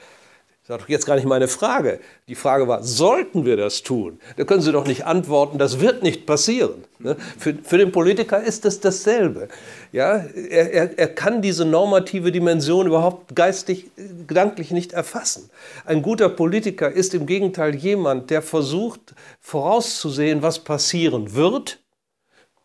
das 0.71 0.79
war 0.79 0.85
doch 0.85 0.89
jetzt 0.89 1.07
gar 1.07 1.17
nicht 1.17 1.27
meine 1.27 1.49
Frage. 1.49 1.99
Die 2.29 2.37
Frage 2.37 2.69
war, 2.69 2.85
sollten 2.85 3.45
wir 3.45 3.57
das 3.57 3.83
tun? 3.83 4.21
Da 4.37 4.45
können 4.45 4.61
Sie 4.61 4.71
doch 4.71 4.87
nicht 4.87 5.05
antworten, 5.05 5.59
das 5.59 5.81
wird 5.81 6.05
nicht 6.05 6.27
passieren. 6.27 6.85
Ne? 7.01 7.17
Für, 7.39 7.55
für 7.61 7.77
den 7.77 7.91
Politiker 7.91 8.41
ist 8.41 8.65
es 8.65 8.79
dasselbe. 8.79 9.49
Ja, 9.91 10.19
er, 10.19 10.73
er, 10.73 10.97
er 10.97 11.09
kann 11.09 11.43
diese 11.43 11.65
normative 11.65 12.31
Dimension 12.31 12.87
überhaupt 12.87 13.35
geistig, 13.35 13.91
gedanklich 14.29 14.71
nicht 14.71 14.93
erfassen. 14.93 15.51
Ein 15.87 16.03
guter 16.03 16.29
Politiker 16.29 16.89
ist 16.89 17.15
im 17.15 17.27
Gegenteil 17.27 17.75
jemand, 17.75 18.31
der 18.31 18.41
versucht 18.41 19.15
vorauszusehen, 19.41 20.41
was 20.43 20.61
passieren 20.61 21.35
wird 21.35 21.81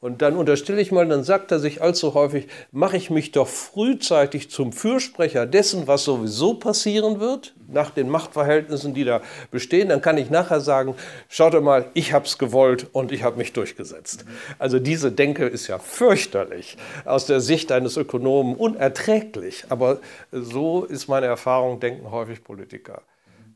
und 0.05 0.21
dann 0.21 0.35
unterstelle 0.35 0.79
ich 0.79 0.91
mal, 0.91 1.07
dann 1.07 1.23
sagt 1.23 1.51
er 1.51 1.57
sich 1.57 1.81
allzu 1.81 2.13
häufig, 2.13 2.45
mache 2.71 2.95
ich 2.95 3.09
mich 3.09 3.31
doch 3.31 3.47
frühzeitig 3.47 4.51
zum 4.51 4.71
Fürsprecher 4.71 5.47
dessen, 5.47 5.87
was 5.87 6.03
sowieso 6.03 6.53
passieren 6.53 7.19
wird, 7.19 7.55
nach 7.67 7.89
den 7.89 8.09
Machtverhältnissen, 8.09 8.93
die 8.93 9.03
da 9.03 9.21
bestehen. 9.49 9.89
Dann 9.89 10.03
kann 10.03 10.19
ich 10.19 10.29
nachher 10.29 10.61
sagen, 10.61 10.93
schaut 11.27 11.59
mal, 11.59 11.87
ich 11.95 12.13
habe 12.13 12.25
es 12.25 12.37
gewollt 12.37 12.85
und 12.91 13.11
ich 13.11 13.23
habe 13.23 13.39
mich 13.39 13.53
durchgesetzt. 13.53 14.25
Also 14.59 14.77
diese 14.77 15.11
Denke 15.11 15.47
ist 15.47 15.65
ja 15.65 15.79
fürchterlich, 15.79 16.77
aus 17.05 17.25
der 17.25 17.39
Sicht 17.39 17.71
eines 17.71 17.97
Ökonomen 17.97 18.57
unerträglich. 18.57 19.65
Aber 19.69 19.97
so 20.31 20.83
ist 20.83 21.07
meine 21.07 21.25
Erfahrung, 21.25 21.79
denken 21.79 22.11
häufig 22.11 22.43
Politiker. 22.43 23.01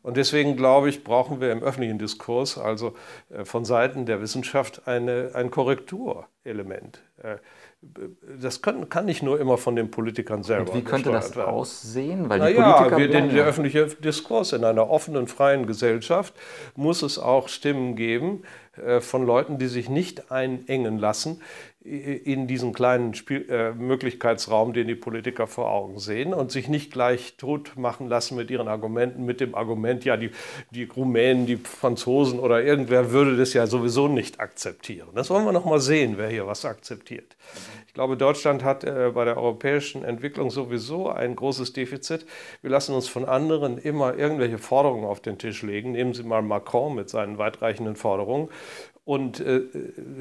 Und 0.01 0.17
deswegen 0.17 0.55
glaube 0.55 0.89
ich, 0.89 1.03
brauchen 1.03 1.41
wir 1.41 1.51
im 1.51 1.61
öffentlichen 1.61 1.99
Diskurs, 1.99 2.57
also 2.57 2.93
äh, 3.29 3.45
von 3.45 3.65
Seiten 3.65 4.05
der 4.05 4.21
Wissenschaft, 4.21 4.87
eine, 4.87 5.31
ein 5.33 5.51
Korrekturelement. 5.51 7.01
Äh, 7.21 7.37
das 8.39 8.61
kann, 8.61 8.89
kann, 8.89 9.05
nicht 9.05 9.23
nur 9.23 9.39
immer 9.39 9.57
von 9.57 9.75
den 9.75 9.89
Politikern 9.89 10.43
selber. 10.43 10.73
Und 10.73 10.77
wie 10.77 10.83
könnte 10.83 11.11
das 11.11 11.35
werden. 11.37 11.49
aussehen? 11.49 12.29
Weil 12.29 12.39
die 12.39 12.57
naja, 12.57 12.73
Politiker 12.73 12.97
wir, 12.97 13.07
den, 13.07 13.29
der 13.33 13.45
öffentliche 13.45 13.85
Diskurs 13.85 14.51
in 14.51 14.65
einer 14.65 14.89
offenen, 14.89 15.27
freien 15.27 15.65
Gesellschaft 15.65 16.33
muss 16.75 17.03
es 17.03 17.17
auch 17.17 17.47
Stimmen 17.47 17.95
geben 17.95 18.43
äh, 18.75 18.99
von 18.99 19.25
Leuten, 19.25 19.59
die 19.59 19.67
sich 19.67 19.87
nicht 19.87 20.29
einengen 20.29 20.97
lassen, 20.97 21.41
in 21.81 22.45
diesen 22.45 22.73
kleinen 22.73 23.13
Spiel 23.13 23.49
äh, 23.49 23.71
Möglichkeitsraum, 23.71 24.73
den 24.73 24.87
die 24.87 24.95
Politiker 24.95 25.47
vor 25.47 25.71
Augen 25.71 25.97
sehen 25.97 26.33
und 26.33 26.51
sich 26.51 26.67
nicht 26.67 26.91
gleich 26.91 27.35
tot 27.37 27.77
machen 27.77 28.09
lassen 28.09 28.35
mit 28.35 28.51
ihren 28.51 28.67
Argumenten, 28.67 29.23
mit 29.23 29.39
dem 29.39 29.55
Argument, 29.55 30.03
ja, 30.03 30.17
die, 30.17 30.31
die 30.71 30.83
Rumänen, 30.83 31.45
die 31.45 31.55
Franzosen 31.55 32.39
oder 32.39 32.61
irgendwer 32.61 33.11
würde 33.11 33.37
das 33.37 33.53
ja 33.53 33.65
sowieso 33.65 34.09
nicht 34.09 34.41
akzeptieren. 34.41 35.07
Das 35.15 35.29
wollen 35.29 35.45
wir 35.45 35.53
noch 35.53 35.63
mal 35.63 35.79
sehen, 35.79 36.15
wer 36.17 36.27
hier 36.27 36.45
was 36.47 36.65
akzeptiert. 36.65 37.37
Ich 37.87 37.93
glaube, 37.93 38.17
Deutschland 38.17 38.61
hat 38.61 38.83
äh, 38.83 39.11
bei 39.13 39.23
der 39.23 39.37
europäischen 39.37 40.03
Entwicklung 40.03 40.51
sowieso 40.51 41.07
ein 41.09 41.33
großes 41.33 41.71
Defizit. 41.71 42.25
Wir 42.61 42.71
lassen 42.71 42.93
uns 42.93 43.07
von 43.07 43.23
anderen 43.23 43.77
immer 43.77 44.17
irgendwelche 44.17 44.57
Forderungen 44.57 45.05
auf 45.05 45.21
den 45.21 45.37
Tisch 45.37 45.63
legen. 45.63 45.93
Nehmen 45.93 46.13
Sie 46.13 46.23
mal 46.23 46.41
Macron 46.41 46.93
mit 46.93 47.09
seinen 47.09 47.37
weitreichenden 47.37 47.95
Forderungen 47.95 48.49
und 49.09 49.39
äh, 49.39 49.61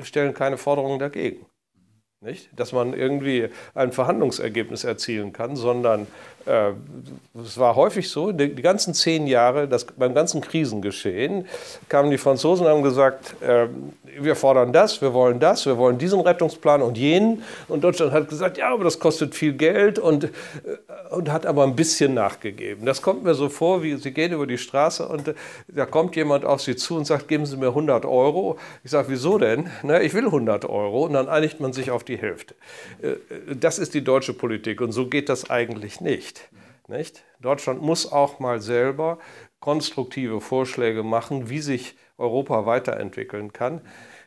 stellen 0.03 0.33
keine 0.33 0.57
Forderungen 0.57 0.99
dagegen. 0.99 1.45
Nicht? 2.23 2.49
Dass 2.57 2.73
man 2.73 2.95
irgendwie 2.95 3.51
ein 3.75 3.93
Verhandlungsergebnis 3.93 4.83
erzielen 4.83 5.35
kann, 5.35 5.57
sondern 5.57 6.07
äh, 6.47 6.73
es 7.39 7.59
war 7.59 7.77
häufig 7.77 8.09
so, 8.09 8.33
die, 8.33 8.55
die 8.55 8.63
ganzen 8.63 8.95
zehn 8.95 9.27
Jahre, 9.27 9.69
das, 9.69 9.85
beim 9.85 10.15
ganzen 10.15 10.41
Krisengeschehen, 10.41 11.47
kamen 11.91 12.11
die 12.11 12.17
Franzosen 12.17 12.65
und 12.65 12.73
haben 12.73 12.83
gesagt, 12.83 13.41
äh, 13.43 13.69
wir 14.19 14.37
fordern 14.37 14.73
das, 14.73 15.01
wir 15.01 15.15
wollen 15.15 15.41
das, 15.41 15.67
wir 15.67 15.77
wollen 15.77 15.99
diesen 15.99 16.21
Rettungsplan 16.21 16.83
und 16.83 16.99
jenen. 16.99 17.43
Und 17.69 17.85
Deutschland 17.85 18.13
hat 18.13 18.29
gesagt, 18.29 18.59
ja, 18.59 18.73
aber 18.73 18.85
das 18.85 18.99
kostet 18.99 19.35
viel 19.35 19.53
Geld 19.53 19.99
und, 19.99 20.25
äh, 20.25 20.29
und 21.11 21.31
hat 21.31 21.47
aber 21.47 21.65
ein 21.65 21.77
bisschen 21.77 22.15
nachgegeben. 22.15 22.87
Das 22.87 23.03
kommt 23.03 23.25
mir 23.25 23.35
so 23.35 23.49
vor, 23.49 23.83
wie 23.83 23.97
Sie 23.97 24.13
gehen 24.13 24.33
über 24.33 24.47
die 24.47 24.59
Straße 24.59 25.07
und 25.09 25.29
äh, 25.29 25.35
da 25.69 25.87
kommt 25.87 26.17
jemand 26.17 26.45
auf 26.45 26.61
Sie 26.63 26.77
zu 26.77 26.97
und 26.97 27.07
sagt, 27.07 27.29
geben 27.29 27.47
Sie 27.47 27.57
mir 27.57 27.69
100 27.69 28.05
Euro. 28.05 28.59
Ich 28.85 28.91
sage, 28.91 29.09
wieso 29.11 29.39
denn? 29.39 29.71
Na, 29.83 30.01
ich 30.01 30.15
will 30.15 30.27
100 30.27 30.65
Euro. 30.65 31.05
Und 31.05 31.13
dann 31.15 31.29
einigt 31.29 31.61
man 31.61 31.73
sich 31.73 31.91
auf 31.91 32.05
die 32.05 32.17
Hälfte. 32.17 32.55
Äh, 33.03 33.15
das 33.55 33.79
ist 33.79 33.95
die 33.95 34.03
deutsche 34.03 34.33
Politik 34.33 34.81
und 34.81 34.93
so 34.93 35.07
geht 35.07 35.29
das 35.29 35.51
eigentlich 35.51 36.01
nicht. 36.01 36.49
Nicht? 36.89 37.25
Deutschland 37.41 37.83
muss 37.83 38.11
auch 38.11 38.39
mal 38.39 38.61
selber 38.61 39.19
konstruktive 39.61 40.41
Vorschläge 40.41 41.03
machen, 41.03 41.51
wie 41.51 41.61
sich 41.61 41.97
Europa 42.17 42.67
weiterentwickeln 42.67 43.53
kann. 43.53 43.81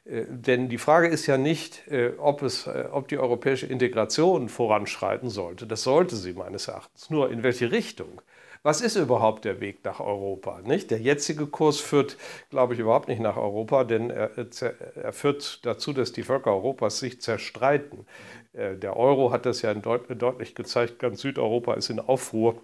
Äh, 0.05 0.25
denn 0.27 0.69
die 0.69 0.77
Frage 0.77 1.07
ist 1.07 1.27
ja 1.27 1.37
nicht, 1.37 1.87
äh, 1.87 2.13
ob, 2.17 2.41
es, 2.41 2.67
ob 2.67 3.07
die 3.07 3.17
europäische 3.17 3.67
Integration 3.67 4.49
voranschreiten 4.49 5.29
sollte. 5.29 5.67
Das 5.67 5.83
sollte 5.83 6.15
sie 6.15 6.33
meines 6.33 6.67
Erachtens. 6.67 7.09
Nur 7.09 7.31
in 7.31 7.43
welche 7.43 7.71
Richtung? 7.71 8.21
Was 8.63 8.81
ist 8.81 8.95
überhaupt 8.95 9.45
der 9.45 9.59
Weg 9.59 9.83
nach 9.83 9.99
Europa? 9.99 10.61
Nicht? 10.63 10.91
Der 10.91 10.99
jetzige 10.99 11.47
Kurs 11.47 11.79
führt, 11.79 12.15
glaube 12.51 12.75
ich, 12.75 12.79
überhaupt 12.79 13.07
nicht 13.07 13.19
nach 13.19 13.35
Europa, 13.35 13.85
denn 13.85 14.11
er, 14.11 14.29
er 14.95 15.13
führt 15.13 15.65
dazu, 15.65 15.93
dass 15.93 16.11
die 16.11 16.21
Völker 16.21 16.51
Europas 16.51 16.99
sich 16.99 17.19
zerstreiten. 17.21 18.05
Äh, 18.53 18.77
der 18.77 18.97
Euro 18.97 19.31
hat 19.31 19.45
das 19.45 19.61
ja 19.61 19.73
deutlich 19.73 20.55
gezeigt, 20.55 20.99
ganz 20.99 21.21
Südeuropa 21.21 21.73
ist 21.73 21.89
in 21.89 21.99
Aufruhr 21.99 22.61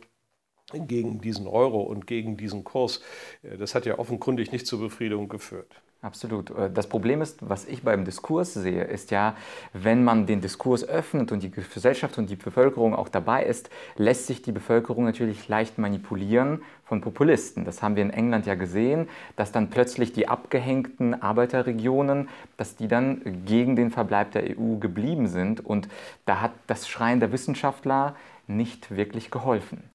gegen 0.74 1.22
diesen 1.22 1.48
Euro 1.48 1.82
und 1.82 2.08
gegen 2.08 2.38
diesen 2.38 2.64
Kurs. 2.64 3.02
Äh, 3.44 3.58
das 3.58 3.76
hat 3.76 3.86
ja 3.86 4.00
offenkundig 4.00 4.52
nicht 4.52 4.68
zur 4.68 4.80
Befriedung 4.80 5.30
geführt. 5.30 5.82
Absolut. 6.02 6.52
Äh, 6.52 6.70
das 6.72 6.88
Problem 6.88 7.22
ist, 7.22 7.40
was 7.48 7.66
ich 7.66 7.82
beim 7.82 8.06
Diskurs 8.06 8.54
sehe, 8.54 8.84
ist 8.84 9.10
ja, 9.10 9.36
wenn 9.74 10.04
man 10.04 10.28
den 10.28 10.42
Diskurs 10.42 10.88
öffnet 10.88 11.32
und 11.32 11.42
die 11.42 11.50
Gesellschaft 11.50 12.18
und 12.20 12.30
die 12.30 12.36
Bevölkerung 12.36 12.96
auch 12.96 13.10
dabei 13.10 13.44
ist, 13.44 13.70
lässt 13.96 14.28
sich 14.28 14.44
die 14.44 14.52
Bevölkerung 14.52 15.06
natürlich 15.06 15.48
leicht 15.48 15.80
manipulieren 15.80 16.62
von 16.84 17.02
Populisten. 17.02 17.66
Das 17.66 17.82
haben 17.82 17.96
wir 17.96 18.04
in 18.04 18.12
England 18.12 18.46
ja 18.46 18.54
gesehen, 18.54 19.10
dass 19.36 19.52
dann 19.52 19.72
plötzlich 19.72 20.14
die 20.14 20.28
abgehängten 20.28 21.20
Arbeiterregionen, 21.20 22.30
dass 22.58 22.76
die 22.76 22.88
dann 22.88 23.44
gegen 23.46 23.76
den 23.76 23.90
Verbleib 23.90 24.32
der 24.32 24.58
EU 24.58 24.78
geblieben 24.78 25.28
sind. 25.28 25.66
Und 25.66 25.90
da 26.26 26.42
hat 26.42 26.52
das 26.68 26.88
Schreien 26.88 27.20
der 27.20 27.32
Wissenschaftler 27.32 28.16
nicht 28.46 28.96
wirklich 28.96 29.32
geholfen. 29.32 29.90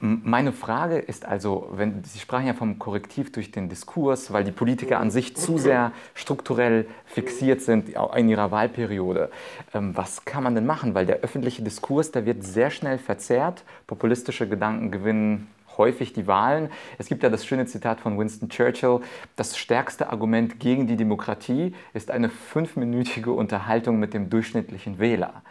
Meine 0.00 0.52
Frage 0.52 0.98
ist 0.98 1.24
also, 1.24 1.70
wenn 1.72 2.04
Sie 2.04 2.18
sprachen 2.18 2.46
ja 2.46 2.52
vom 2.52 2.78
Korrektiv 2.78 3.32
durch 3.32 3.52
den 3.52 3.68
Diskurs, 3.68 4.32
weil 4.32 4.44
die 4.44 4.52
Politiker 4.52 5.00
an 5.00 5.10
sich 5.10 5.34
zu 5.36 5.56
sehr 5.56 5.92
strukturell 6.14 6.86
fixiert 7.06 7.62
sind 7.62 7.90
in 8.16 8.28
ihrer 8.28 8.50
Wahlperiode. 8.50 9.30
Ähm, 9.72 9.96
was 9.96 10.24
kann 10.24 10.42
man 10.42 10.54
denn 10.54 10.66
machen? 10.66 10.94
Weil 10.94 11.06
der 11.06 11.20
öffentliche 11.20 11.62
Diskurs, 11.62 12.10
der 12.10 12.26
wird 12.26 12.44
sehr 12.44 12.70
schnell 12.70 12.98
verzerrt. 12.98 13.64
Populistische 13.86 14.48
Gedanken 14.48 14.90
gewinnen 14.90 15.46
häufig 15.78 16.12
die 16.12 16.26
Wahlen. 16.26 16.70
Es 16.98 17.08
gibt 17.08 17.22
ja 17.22 17.30
das 17.30 17.46
schöne 17.46 17.66
Zitat 17.66 18.00
von 18.00 18.18
Winston 18.18 18.48
Churchill, 18.48 19.00
das 19.36 19.56
stärkste 19.56 20.10
Argument 20.10 20.60
gegen 20.60 20.86
die 20.86 20.96
Demokratie 20.96 21.74
ist 21.92 22.10
eine 22.10 22.28
fünfminütige 22.28 23.32
Unterhaltung 23.32 23.98
mit 23.98 24.14
dem 24.14 24.30
durchschnittlichen 24.30 24.98
Wähler. 24.98 25.42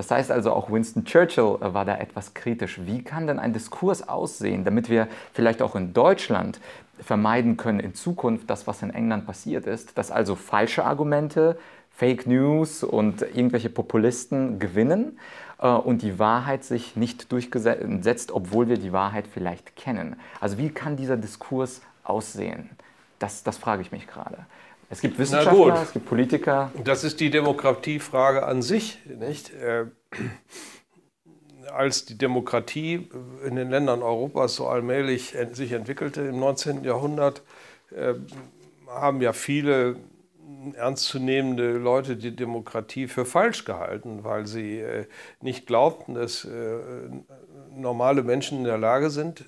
Das 0.00 0.10
heißt 0.10 0.30
also, 0.30 0.54
auch 0.54 0.70
Winston 0.70 1.04
Churchill 1.04 1.58
äh, 1.60 1.74
war 1.74 1.84
da 1.84 1.98
etwas 1.98 2.32
kritisch. 2.32 2.80
Wie 2.86 3.04
kann 3.04 3.26
denn 3.26 3.38
ein 3.38 3.52
Diskurs 3.52 4.08
aussehen, 4.08 4.64
damit 4.64 4.88
wir 4.88 5.08
vielleicht 5.34 5.60
auch 5.60 5.76
in 5.76 5.92
Deutschland 5.92 6.58
vermeiden 6.98 7.58
können 7.58 7.80
in 7.80 7.94
Zukunft 7.94 8.48
das, 8.48 8.66
was 8.66 8.80
in 8.80 8.88
England 8.88 9.26
passiert 9.26 9.66
ist, 9.66 9.98
dass 9.98 10.10
also 10.10 10.36
falsche 10.36 10.86
Argumente, 10.86 11.58
Fake 11.90 12.26
News 12.26 12.82
und 12.82 13.20
irgendwelche 13.20 13.68
Populisten 13.68 14.58
gewinnen 14.58 15.18
äh, 15.58 15.68
und 15.68 16.00
die 16.00 16.18
Wahrheit 16.18 16.64
sich 16.64 16.96
nicht 16.96 17.30
durchgesetzt, 17.30 18.32
obwohl 18.32 18.70
wir 18.70 18.78
die 18.78 18.94
Wahrheit 18.94 19.26
vielleicht 19.26 19.76
kennen. 19.76 20.16
Also 20.40 20.56
wie 20.56 20.70
kann 20.70 20.96
dieser 20.96 21.18
Diskurs 21.18 21.82
aussehen? 22.04 22.70
Das, 23.18 23.42
das 23.42 23.58
frage 23.58 23.82
ich 23.82 23.92
mich 23.92 24.06
gerade. 24.06 24.46
Es 24.92 25.00
gibt 25.00 25.18
Wissenschaftler, 25.20 25.82
es 25.82 25.92
gibt 25.92 26.06
Politiker. 26.06 26.72
Das 26.82 27.04
ist 27.04 27.20
die 27.20 27.30
Demokratiefrage 27.30 28.44
an 28.44 28.60
sich. 28.60 28.98
Nicht? 29.06 29.54
Äh, 29.54 29.86
als 31.72 32.04
die 32.06 32.18
Demokratie 32.18 33.08
in 33.46 33.54
den 33.54 33.70
Ländern 33.70 34.02
Europas 34.02 34.56
so 34.56 34.66
allmählich 34.66 35.36
sich 35.52 35.70
entwickelte 35.70 36.22
im 36.22 36.40
19. 36.40 36.82
Jahrhundert, 36.82 37.42
äh, 37.96 38.14
haben 38.88 39.22
ja 39.22 39.32
viele 39.32 39.94
ernstzunehmende 40.74 41.74
Leute 41.74 42.16
die 42.16 42.34
Demokratie 42.34 43.06
für 43.06 43.24
falsch 43.24 43.64
gehalten, 43.64 44.24
weil 44.24 44.48
sie 44.48 44.80
äh, 44.80 45.06
nicht 45.40 45.66
glaubten, 45.66 46.14
dass 46.14 46.46
normale 47.72 48.24
Menschen 48.24 48.58
in 48.58 48.64
der 48.64 48.76
Lage 48.76 49.10
sind, 49.10 49.44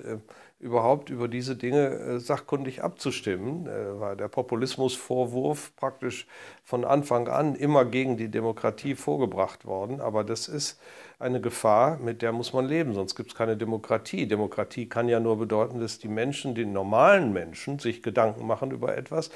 überhaupt 0.63 1.11
über 1.11 1.27
diese 1.27 1.57
Dinge 1.57 1.89
äh, 1.89 2.19
sachkundig 2.21 2.83
abzustimmen, 2.85 3.67
äh, 3.67 4.01
war 4.01 4.15
der 4.15 4.29
Populismusvorwurf 4.29 5.75
praktisch 5.77 6.27
von 6.63 6.85
Anfang 6.85 7.27
an 7.29 7.57
immer 7.57 7.85
gegen 7.85 8.17
die 8.17 8.29
Demokratie 8.29 8.95
vorgebracht 8.95 9.67
worden. 9.67 10.01
Aber 10.01 10.23
das 10.23 10.47
ist 10.47 10.81
eine 11.23 11.41
Gefahr, 11.41 11.99
mit 11.99 12.21
der 12.21 12.33
muss 12.33 12.53
man 12.53 12.67
leben, 12.67 12.95
sonst 12.95 13.15
gibt 13.15 13.31
es 13.31 13.35
keine 13.35 13.57
Demokratie. 13.57 14.27
Demokratie 14.27 14.89
kann 14.89 15.09
ja 15.09 15.21
nur 15.21 15.39
bedeuten, 15.39 15.81
dass 15.81 15.99
die 15.99 16.09
Menschen, 16.09 16.55
die 16.55 16.67
normalen 16.67 17.33
Menschen, 17.33 17.79
sich 17.79 18.03
Gedanken 18.03 18.47
machen 18.47 18.71
über 18.73 18.97
etwas 18.97 19.31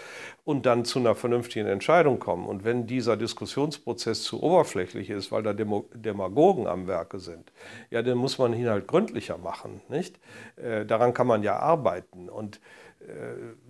und 0.45 0.67
dann 0.67 0.85
zu 0.85 0.99
einer 0.99 1.15
vernünftigen 1.15 1.67
Entscheidung 1.67 2.19
kommen. 2.19 2.47
Und 2.47 2.65
wenn 2.65 2.87
dieser 2.87 3.17
Diskussionsprozess 3.17 4.23
zu 4.23 4.43
oberflächlich 4.43 5.11
ist, 5.11 5.33
weil 5.33 5.43
da 5.43 5.53
Demagogen 5.55 6.67
am 6.67 6.87
Werke 6.87 7.19
sind, 7.21 7.53
ja, 7.91 8.03
dann 8.03 8.19
muss 8.19 8.39
man 8.39 8.53
ihn 8.53 8.69
halt 8.69 8.87
gründlicher 8.87 9.39
machen. 9.39 9.81
Nicht? 9.89 10.19
Äh, 10.57 10.85
daran 10.85 11.15
kann 11.15 11.27
man 11.27 11.43
ja 11.43 11.57
arbeiten. 11.57 12.29
Und 12.29 12.61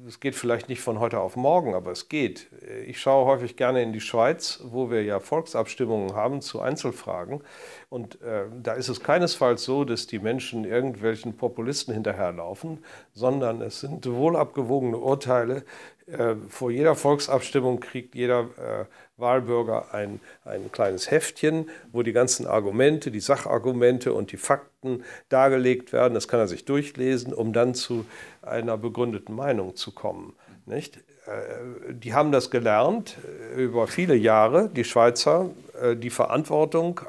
es 0.06 0.20
geht 0.20 0.34
vielleicht 0.34 0.68
nicht 0.68 0.80
von 0.80 1.00
heute 1.00 1.20
auf 1.20 1.36
morgen, 1.36 1.74
aber 1.74 1.90
es 1.90 2.08
geht. 2.08 2.48
Äh, 2.62 2.84
ich 2.84 3.00
schaue 3.00 3.26
häufig 3.26 3.56
gerne 3.56 3.82
in 3.82 3.92
die 3.92 4.00
Schweiz, 4.00 4.60
wo 4.64 4.90
wir 4.90 5.02
ja 5.02 5.20
Volksabstimmungen 5.20 6.14
haben 6.14 6.40
zu 6.40 6.60
Einzelfragen. 6.60 7.42
Und 7.88 8.20
äh, 8.22 8.44
da 8.62 8.72
ist 8.72 8.88
es 8.88 9.00
keinesfalls 9.00 9.64
so, 9.64 9.84
dass 9.84 10.06
die 10.06 10.18
Menschen 10.18 10.64
irgendwelchen 10.64 11.36
Populisten 11.36 11.94
hinterherlaufen, 11.94 12.84
sondern 13.12 13.60
es 13.60 13.80
sind 13.80 14.06
wohl 14.06 14.36
abgewogene 14.36 14.98
Urteile. 14.98 15.64
Äh, 16.06 16.36
vor 16.48 16.70
jeder 16.70 16.94
Volksabstimmung 16.94 17.80
kriegt 17.80 18.14
jeder 18.14 18.48
äh, 18.58 18.84
Wahlbürger 19.16 19.94
ein, 19.94 20.20
ein 20.44 20.70
kleines 20.72 21.10
Heftchen, 21.10 21.70
wo 21.92 22.02
die 22.02 22.12
ganzen 22.12 22.46
Argumente, 22.46 23.10
die 23.10 23.20
Sachargumente 23.20 24.12
und 24.12 24.32
die 24.32 24.36
Fakten 24.36 25.04
dargelegt 25.28 25.92
werden. 25.92 26.14
Das 26.14 26.28
kann 26.28 26.40
er 26.40 26.48
sich 26.48 26.64
durchlesen, 26.64 27.32
um 27.32 27.52
dann 27.52 27.74
zu 27.74 28.04
einer 28.42 28.76
begründeten 28.76 29.34
Meinung 29.34 29.74
zu 29.76 29.92
kommen. 29.92 30.34
Nicht? 30.66 30.98
Äh, 31.26 31.94
die 31.94 32.14
haben 32.14 32.32
das 32.32 32.50
gelernt 32.50 33.16
äh, 33.56 33.62
über 33.62 33.86
viele 33.86 34.14
Jahre, 34.14 34.68
die 34.68 34.84
Schweizer, 34.84 35.50
äh, 35.80 35.96
die 35.96 36.10
Verantwortung 36.10 37.00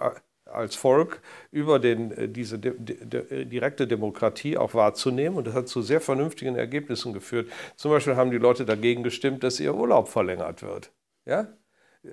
als 0.46 0.76
Volk 0.76 1.22
über 1.52 1.78
den, 1.78 2.32
diese 2.32 2.58
direkte 2.58 3.86
Demokratie 3.86 4.58
auch 4.58 4.74
wahrzunehmen. 4.74 5.38
Und 5.38 5.46
das 5.46 5.54
hat 5.54 5.68
zu 5.68 5.82
sehr 5.82 6.00
vernünftigen 6.00 6.56
Ergebnissen 6.56 7.12
geführt. 7.12 7.50
Zum 7.76 7.92
Beispiel 7.92 8.16
haben 8.16 8.32
die 8.32 8.38
Leute 8.38 8.64
dagegen 8.66 9.04
gestimmt, 9.04 9.44
dass 9.44 9.60
ihr 9.60 9.76
Urlaub 9.76 10.08
verlängert 10.08 10.64
wird. 10.64 10.92
Ja? 11.26 11.48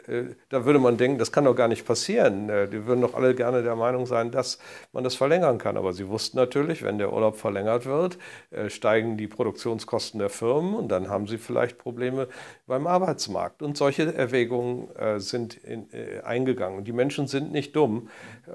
Äh, 0.06 0.34
da 0.48 0.64
würde 0.64 0.78
man 0.78 0.96
denken, 0.96 1.18
das 1.18 1.32
kann 1.32 1.44
doch 1.44 1.54
gar 1.54 1.68
nicht 1.68 1.86
passieren. 1.86 2.48
Äh, 2.48 2.68
die 2.68 2.86
würden 2.86 3.00
doch 3.00 3.14
alle 3.14 3.34
gerne 3.34 3.62
der 3.62 3.76
Meinung 3.76 4.06
sein, 4.06 4.30
dass 4.30 4.58
man 4.92 5.04
das 5.04 5.14
verlängern 5.14 5.58
kann. 5.58 5.76
Aber 5.76 5.92
sie 5.92 6.08
wussten 6.08 6.36
natürlich, 6.36 6.82
wenn 6.82 6.98
der 6.98 7.12
Urlaub 7.12 7.36
verlängert 7.36 7.86
wird, 7.86 8.18
äh, 8.50 8.70
steigen 8.70 9.16
die 9.16 9.28
Produktionskosten 9.28 10.18
der 10.20 10.30
Firmen 10.30 10.74
und 10.74 10.88
dann 10.88 11.08
haben 11.08 11.26
sie 11.26 11.38
vielleicht 11.38 11.78
Probleme 11.78 12.28
beim 12.66 12.86
Arbeitsmarkt. 12.86 13.62
Und 13.62 13.76
solche 13.76 14.14
Erwägungen 14.14 14.88
sind 15.16 15.54
in, 15.54 15.88
eingegangen. 16.24 16.84
Die 16.84 16.92
Menschen 16.92 17.26
sind 17.26 17.52
nicht 17.52 17.76
dumm. 17.76 18.08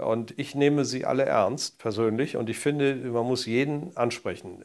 Und 0.04 0.34
ich 0.38 0.56
nehme 0.56 0.86
sie 0.86 1.06
alle 1.06 1.26
ernst 1.26 1.80
persönlich. 1.80 2.36
Und 2.38 2.50
ich 2.50 2.58
finde, 2.58 2.96
man 2.96 3.26
muss 3.26 3.46
jeden 3.46 3.96
ansprechen. 3.96 4.64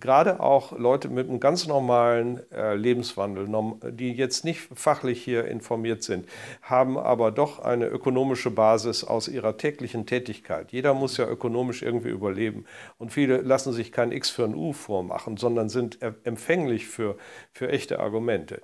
Gerade 0.00 0.40
auch 0.40 0.78
Leute 0.78 1.08
mit 1.08 1.28
einem 1.28 1.40
ganz 1.40 1.66
normalen 1.66 2.40
Lebenswandel, 2.74 3.48
die 3.90 4.12
jetzt 4.12 4.44
nicht 4.44 4.68
fachlich 4.74 5.22
hier 5.22 5.41
informiert 5.46 6.02
sind, 6.02 6.26
haben 6.62 6.98
aber 6.98 7.30
doch 7.30 7.58
eine 7.58 7.86
ökonomische 7.86 8.50
Basis 8.50 9.04
aus 9.04 9.28
ihrer 9.28 9.56
täglichen 9.56 10.06
Tätigkeit. 10.06 10.72
Jeder 10.72 10.94
muss 10.94 11.16
ja 11.16 11.28
ökonomisch 11.28 11.82
irgendwie 11.82 12.10
überleben. 12.10 12.64
Und 12.98 13.12
viele 13.12 13.38
lassen 13.38 13.72
sich 13.72 13.92
kein 13.92 14.12
X 14.12 14.30
für 14.30 14.44
ein 14.44 14.54
U 14.54 14.72
vormachen, 14.72 15.36
sondern 15.36 15.68
sind 15.68 15.98
empfänglich 16.24 16.86
für, 16.86 17.16
für 17.52 17.68
echte 17.68 18.00
Argumente. 18.00 18.62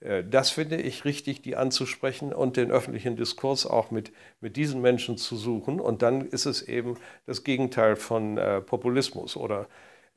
Äh, 0.00 0.24
das 0.24 0.50
finde 0.50 0.76
ich 0.76 1.04
richtig, 1.04 1.42
die 1.42 1.56
anzusprechen 1.56 2.32
und 2.32 2.56
den 2.56 2.70
öffentlichen 2.70 3.16
Diskurs 3.16 3.66
auch 3.66 3.90
mit, 3.90 4.12
mit 4.40 4.56
diesen 4.56 4.80
Menschen 4.80 5.16
zu 5.16 5.36
suchen. 5.36 5.80
Und 5.80 6.02
dann 6.02 6.26
ist 6.26 6.46
es 6.46 6.62
eben 6.62 6.96
das 7.26 7.44
Gegenteil 7.44 7.96
von 7.96 8.38
äh, 8.38 8.60
Populismus 8.60 9.36
oder 9.36 9.66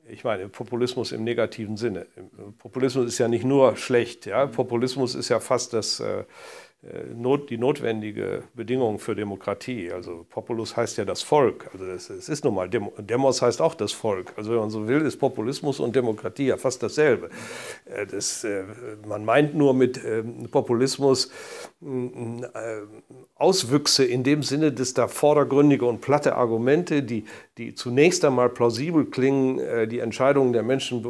ich 0.10 0.24
meine, 0.24 0.50
Populismus 0.50 1.12
im 1.12 1.24
negativen 1.24 1.78
Sinne. 1.78 2.08
Populismus 2.58 3.06
ist 3.06 3.18
ja 3.18 3.28
nicht 3.28 3.46
nur 3.46 3.76
schlecht. 3.78 4.26
Ja? 4.26 4.48
Populismus 4.48 5.16
ist 5.16 5.30
ja 5.30 5.40
fast 5.40 5.74
das, 5.74 6.00
äh, 6.00 6.24
äh, 6.84 7.14
not, 7.14 7.52
die 7.52 7.60
notwendige 7.60 8.44
Bedingung 8.56 8.98
für 8.98 9.14
Demokratie. 9.14 9.92
Also 9.92 10.26
Populus 10.28 10.76
heißt 10.76 10.98
ja 10.98 11.06
das 11.06 11.22
Volk. 11.22 11.70
Also 11.74 11.86
es 11.86 12.10
ist 12.10 12.44
nun 12.44 12.56
mal, 12.56 12.70
Demos 12.70 13.44
heißt 13.44 13.62
auch 13.62 13.76
das 13.76 13.92
Volk. 13.92 14.34
Also 14.36 14.52
wenn 14.52 14.58
man 14.58 14.72
so 14.72 14.88
will, 14.88 15.02
ist 15.02 15.18
Populismus 15.18 15.80
und 15.80 15.96
Demokratie 15.96 16.48
ja 16.48 16.58
fast 16.58 16.82
dasselbe. 16.82 17.30
Äh, 17.86 18.08
das, 18.08 18.44
äh, 18.44 18.64
man 19.08 19.24
meint 19.26 19.54
nur 19.54 19.76
mit 19.76 20.04
ähm, 20.04 20.50
Populismus 20.50 21.30
Auswüchse 23.36 24.06
in 24.06 24.24
dem 24.24 24.44
Sinne, 24.44 24.72
dass 24.72 24.94
da 24.94 25.08
vordergründige 25.08 25.86
und 25.86 26.02
platte 26.02 26.36
Argumente, 26.36 27.02
die, 27.02 27.26
die 27.62 27.76
zunächst 27.76 28.26
einmal 28.26 28.50
plausibel 28.50 29.06
klingen, 29.06 29.90
die 29.90 30.00
Entscheidungen 30.00 30.52
der 30.52 30.64
Menschen 30.64 31.04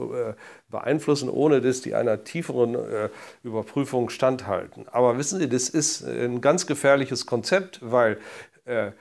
beeinflussen, 0.70 1.30
ohne 1.30 1.62
dass 1.62 1.82
die 1.82 1.96
einer 1.96 2.24
tieferen 2.24 2.76
äh, 2.76 3.10
Überprüfung 3.44 4.10
standhalten. 4.10 4.86
Aber 4.92 5.18
wissen 5.18 5.40
Sie, 5.40 5.48
das 5.48 5.70
ist 5.70 6.04
ein 6.04 6.42
ganz 6.42 6.66
gefährliches 6.68 7.26
Konzept, 7.26 7.80
weil 7.82 8.18
äh, 8.66 8.92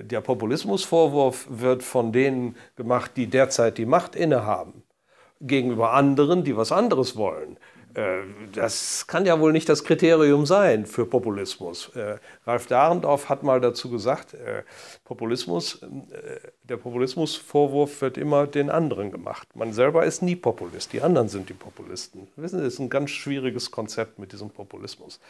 der 0.00 0.22
Populismusvorwurf 0.22 1.46
wird 1.50 1.82
von 1.82 2.12
denen 2.12 2.56
gemacht, 2.76 3.12
die 3.16 3.26
derzeit 3.26 3.78
die 3.78 3.86
Macht 3.86 4.16
innehaben, 4.16 4.82
gegenüber 5.40 5.92
anderen, 5.92 6.42
die 6.42 6.56
was 6.56 6.72
anderes 6.72 7.16
wollen. 7.16 7.58
Äh, 7.94 8.22
das 8.52 9.06
kann 9.06 9.26
ja 9.26 9.40
wohl 9.40 9.52
nicht 9.52 9.68
das 9.68 9.84
Kriterium 9.84 10.46
sein 10.46 10.86
für 10.86 11.06
Populismus. 11.06 11.88
Äh, 11.94 12.18
Ralf 12.46 12.66
Dahrendorf 12.66 13.28
hat 13.28 13.42
mal 13.42 13.60
dazu 13.60 13.90
gesagt, 13.90 14.34
äh, 14.34 14.62
Populismus, 15.04 15.80
der 16.64 16.76
Populismusvorwurf 16.76 18.00
wird 18.02 18.18
immer 18.18 18.46
den 18.46 18.70
anderen 18.70 19.10
gemacht. 19.10 19.48
Man 19.54 19.72
selber 19.72 20.04
ist 20.04 20.22
nie 20.22 20.36
Populist, 20.36 20.92
die 20.92 21.02
anderen 21.02 21.28
sind 21.28 21.48
die 21.48 21.54
Populisten. 21.54 22.28
Wissen 22.36 22.58
Sie, 22.58 22.64
das 22.64 22.74
ist 22.74 22.80
ein 22.80 22.90
ganz 22.90 23.10
schwieriges 23.10 23.70
Konzept 23.70 24.18
mit 24.18 24.32
diesem 24.32 24.50
Populismus. 24.50 25.20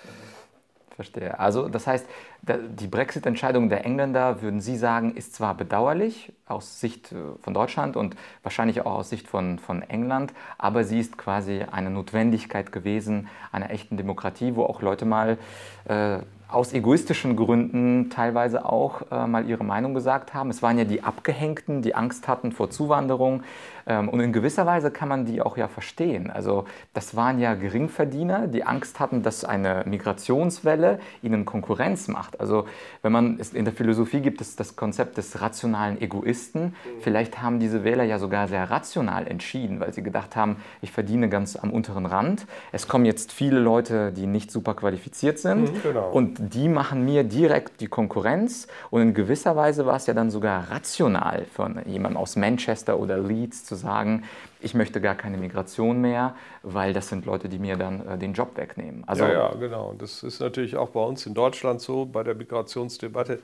Verstehe. 0.98 1.38
Also 1.38 1.68
das 1.68 1.86
heißt, 1.86 2.08
die 2.42 2.88
Brexit-Entscheidung 2.88 3.68
der 3.68 3.84
Engländer, 3.84 4.42
würden 4.42 4.60
Sie 4.60 4.76
sagen, 4.76 5.14
ist 5.14 5.32
zwar 5.32 5.54
bedauerlich 5.54 6.32
aus 6.44 6.80
Sicht 6.80 7.12
äh, 7.12 7.14
von 7.40 7.54
Deutschland 7.54 7.96
und 7.96 8.16
wahrscheinlich 8.42 8.80
auch 8.80 8.94
aus 8.98 9.08
Sicht 9.08 9.28
von, 9.28 9.60
von 9.60 9.82
England, 9.82 10.32
aber 10.58 10.82
sie 10.82 10.98
ist 10.98 11.16
quasi 11.16 11.64
eine 11.70 11.90
Notwendigkeit 11.90 12.72
gewesen 12.72 13.28
einer 13.52 13.70
echten 13.70 13.96
Demokratie, 13.96 14.56
wo 14.56 14.64
auch 14.64 14.82
Leute 14.82 15.04
mal 15.04 15.38
äh, 15.84 16.18
aus 16.48 16.72
egoistischen 16.72 17.36
Gründen 17.36 18.08
teilweise 18.10 18.64
auch 18.64 19.02
äh, 19.12 19.26
mal 19.26 19.46
ihre 19.46 19.64
Meinung 19.64 19.94
gesagt 19.94 20.32
haben. 20.32 20.50
Es 20.50 20.62
waren 20.62 20.78
ja 20.78 20.84
die 20.84 21.04
Abgehängten, 21.04 21.82
die 21.82 21.94
Angst 21.94 22.26
hatten 22.26 22.52
vor 22.52 22.70
Zuwanderung. 22.70 23.42
Ähm, 23.88 24.08
und 24.08 24.20
in 24.20 24.32
gewisser 24.32 24.66
Weise 24.66 24.90
kann 24.90 25.08
man 25.08 25.24
die 25.24 25.40
auch 25.42 25.56
ja 25.56 25.66
verstehen. 25.66 26.30
Also 26.30 26.66
das 26.92 27.16
waren 27.16 27.40
ja 27.40 27.54
Geringverdiener, 27.54 28.46
die 28.46 28.64
Angst 28.64 29.00
hatten, 29.00 29.22
dass 29.22 29.44
eine 29.44 29.82
Migrationswelle 29.86 31.00
ihnen 31.22 31.44
Konkurrenz 31.44 32.06
macht. 32.06 32.38
Also 32.38 32.66
wenn 33.02 33.12
man, 33.12 33.40
in 33.54 33.64
der 33.64 33.74
Philosophie 33.74 34.20
gibt 34.20 34.40
es 34.40 34.54
das 34.56 34.76
Konzept 34.76 35.16
des 35.16 35.40
rationalen 35.40 36.00
Egoisten. 36.00 36.74
Vielleicht 37.00 37.40
haben 37.40 37.58
diese 37.58 37.82
Wähler 37.82 38.04
ja 38.04 38.18
sogar 38.18 38.46
sehr 38.48 38.70
rational 38.70 39.26
entschieden, 39.26 39.80
weil 39.80 39.94
sie 39.94 40.02
gedacht 40.02 40.36
haben, 40.36 40.56
ich 40.82 40.92
verdiene 40.92 41.28
ganz 41.28 41.56
am 41.56 41.70
unteren 41.70 42.04
Rand. 42.04 42.46
Es 42.72 42.88
kommen 42.88 43.06
jetzt 43.06 43.32
viele 43.32 43.58
Leute, 43.58 44.12
die 44.12 44.26
nicht 44.26 44.50
super 44.50 44.74
qualifiziert 44.74 45.38
sind. 45.38 45.72
Mhm, 45.72 45.82
genau. 45.82 46.10
Und 46.10 46.54
die 46.54 46.68
machen 46.68 47.04
mir 47.04 47.24
direkt 47.24 47.80
die 47.80 47.86
Konkurrenz 47.86 48.68
und 48.90 49.00
in 49.00 49.14
gewisser 49.14 49.56
Weise 49.56 49.86
war 49.86 49.96
es 49.96 50.06
ja 50.06 50.12
dann 50.12 50.30
sogar 50.30 50.70
rational 50.70 51.46
von 51.54 51.80
jemandem 51.86 52.18
aus 52.18 52.36
Manchester 52.36 52.98
oder 52.98 53.18
Leeds 53.18 53.64
zu 53.64 53.77
sagen, 53.78 54.24
ich 54.60 54.74
möchte 54.74 55.00
gar 55.00 55.14
keine 55.14 55.38
Migration 55.38 56.00
mehr, 56.00 56.34
weil 56.62 56.92
das 56.92 57.08
sind 57.08 57.24
Leute, 57.24 57.48
die 57.48 57.58
mir 57.58 57.76
dann 57.76 58.06
äh, 58.06 58.18
den 58.18 58.34
Job 58.34 58.56
wegnehmen. 58.56 59.04
Also, 59.06 59.24
ja, 59.24 59.32
ja, 59.32 59.54
genau. 59.54 59.94
Das 59.94 60.22
ist 60.22 60.40
natürlich 60.40 60.76
auch 60.76 60.90
bei 60.90 61.00
uns 61.00 61.24
in 61.24 61.34
Deutschland 61.34 61.80
so, 61.80 62.04
bei 62.04 62.22
der 62.22 62.34
Migrationsdebatte. 62.34 63.40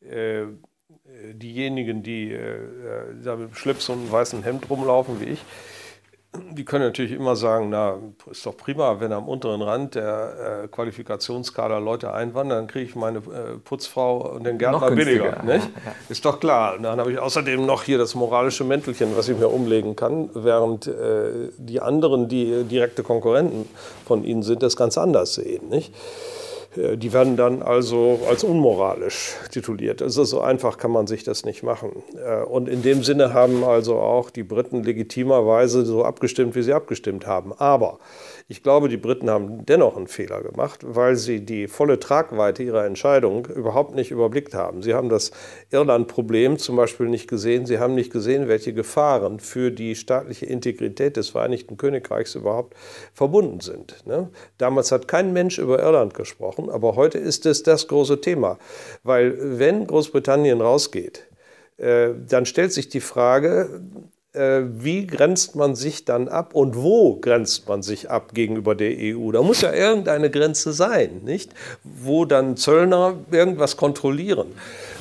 Äh, 0.00 0.46
diejenigen, 1.32 2.02
die 2.02 2.32
äh, 2.32 3.14
da 3.22 3.36
mit 3.36 3.56
Schlips 3.56 3.88
und 3.88 4.00
einem 4.00 4.12
weißen 4.12 4.42
Hemd 4.42 4.68
rumlaufen 4.68 5.20
wie 5.20 5.26
ich, 5.26 5.44
die 6.32 6.64
können 6.64 6.84
natürlich 6.84 7.12
immer 7.12 7.34
sagen, 7.34 7.70
na, 7.70 7.98
ist 8.30 8.46
doch 8.46 8.56
prima, 8.56 9.00
wenn 9.00 9.12
am 9.12 9.28
unteren 9.28 9.62
Rand 9.62 9.96
der 9.96 10.62
äh, 10.64 10.68
Qualifikationskader 10.68 11.80
Leute 11.80 12.12
einwandern, 12.12 12.58
dann 12.58 12.66
kriege 12.68 12.84
ich 12.84 12.94
meine 12.94 13.18
äh, 13.18 13.58
Putzfrau 13.64 14.34
und 14.36 14.44
den 14.44 14.56
Gärtner 14.56 14.92
billiger. 14.92 15.42
Nicht? 15.42 15.64
Ja, 15.64 15.90
ja. 15.90 15.94
Ist 16.08 16.24
doch 16.24 16.38
klar. 16.38 16.76
Und 16.76 16.84
dann 16.84 17.00
habe 17.00 17.10
ich 17.10 17.18
außerdem 17.18 17.66
noch 17.66 17.82
hier 17.82 17.98
das 17.98 18.14
moralische 18.14 18.62
Mäntelchen, 18.62 19.16
was 19.16 19.28
ich 19.28 19.36
mir 19.36 19.48
umlegen 19.48 19.96
kann, 19.96 20.30
während 20.34 20.86
äh, 20.86 21.50
die 21.58 21.80
anderen, 21.80 22.28
die 22.28 22.62
direkte 22.62 23.02
Konkurrenten 23.02 23.68
von 24.06 24.22
ihnen 24.22 24.44
sind, 24.44 24.62
das 24.62 24.76
ganz 24.76 24.98
anders 24.98 25.34
sehen. 25.34 25.68
Nicht? 25.68 25.92
Äh, 25.92 26.39
die 26.76 27.12
werden 27.12 27.36
dann 27.36 27.62
also 27.62 28.20
als 28.28 28.44
unmoralisch 28.44 29.34
tituliert. 29.50 30.02
Also 30.02 30.22
so 30.22 30.40
einfach 30.40 30.78
kann 30.78 30.92
man 30.92 31.08
sich 31.08 31.24
das 31.24 31.44
nicht 31.44 31.64
machen. 31.64 31.90
Äh, 32.24 32.44
und 32.44 32.68
in 32.68 32.82
dem 32.82 33.02
Sinne 33.02 33.34
haben 33.34 33.64
also 33.64 33.98
auch 33.98 34.30
die 34.30 34.44
Briten 34.44 34.84
legitimerweise 34.84 35.84
so 35.84 36.04
abgestimmt, 36.04 36.54
wie 36.54 36.62
sie 36.62 36.72
abgestimmt 36.72 37.26
haben. 37.26 37.52
Aber 37.58 37.98
ich 38.50 38.64
glaube, 38.64 38.88
die 38.88 38.96
Briten 38.96 39.30
haben 39.30 39.64
dennoch 39.64 39.96
einen 39.96 40.08
Fehler 40.08 40.42
gemacht, 40.42 40.80
weil 40.82 41.14
sie 41.14 41.38
die 41.46 41.68
volle 41.68 42.00
Tragweite 42.00 42.64
ihrer 42.64 42.84
Entscheidung 42.84 43.46
überhaupt 43.46 43.94
nicht 43.94 44.10
überblickt 44.10 44.54
haben. 44.54 44.82
Sie 44.82 44.92
haben 44.92 45.08
das 45.08 45.30
Irland-Problem 45.70 46.58
zum 46.58 46.74
Beispiel 46.74 47.06
nicht 47.06 47.28
gesehen. 47.28 47.64
Sie 47.64 47.78
haben 47.78 47.94
nicht 47.94 48.12
gesehen, 48.12 48.48
welche 48.48 48.72
Gefahren 48.72 49.38
für 49.38 49.70
die 49.70 49.94
staatliche 49.94 50.46
Integrität 50.46 51.16
des 51.16 51.28
Vereinigten 51.28 51.76
Königreichs 51.76 52.34
überhaupt 52.34 52.74
verbunden 53.14 53.60
sind. 53.60 54.04
Ne? 54.04 54.30
Damals 54.58 54.90
hat 54.90 55.06
kein 55.06 55.32
Mensch 55.32 55.58
über 55.58 55.78
Irland 55.78 56.14
gesprochen, 56.14 56.70
aber 56.70 56.96
heute 56.96 57.18
ist 57.18 57.46
es 57.46 57.62
das 57.62 57.86
große 57.86 58.20
Thema. 58.20 58.58
Weil 59.04 59.60
wenn 59.60 59.86
Großbritannien 59.86 60.60
rausgeht, 60.60 61.24
äh, 61.76 62.08
dann 62.28 62.46
stellt 62.46 62.72
sich 62.72 62.88
die 62.88 62.98
Frage, 62.98 63.80
wie 64.32 65.06
grenzt 65.06 65.56
man 65.56 65.74
sich 65.74 66.04
dann 66.04 66.28
ab 66.28 66.54
und 66.54 66.76
wo 66.76 67.16
grenzt 67.16 67.68
man 67.68 67.82
sich 67.82 68.10
ab 68.10 68.32
gegenüber 68.32 68.76
der 68.76 68.92
EU? 68.96 69.32
Da 69.32 69.42
muss 69.42 69.60
ja 69.62 69.72
irgendeine 69.72 70.30
Grenze 70.30 70.72
sein, 70.72 71.22
nicht? 71.24 71.52
Wo 71.82 72.24
dann 72.24 72.56
Zöllner 72.56 73.14
irgendwas 73.32 73.76
kontrollieren. 73.76 74.46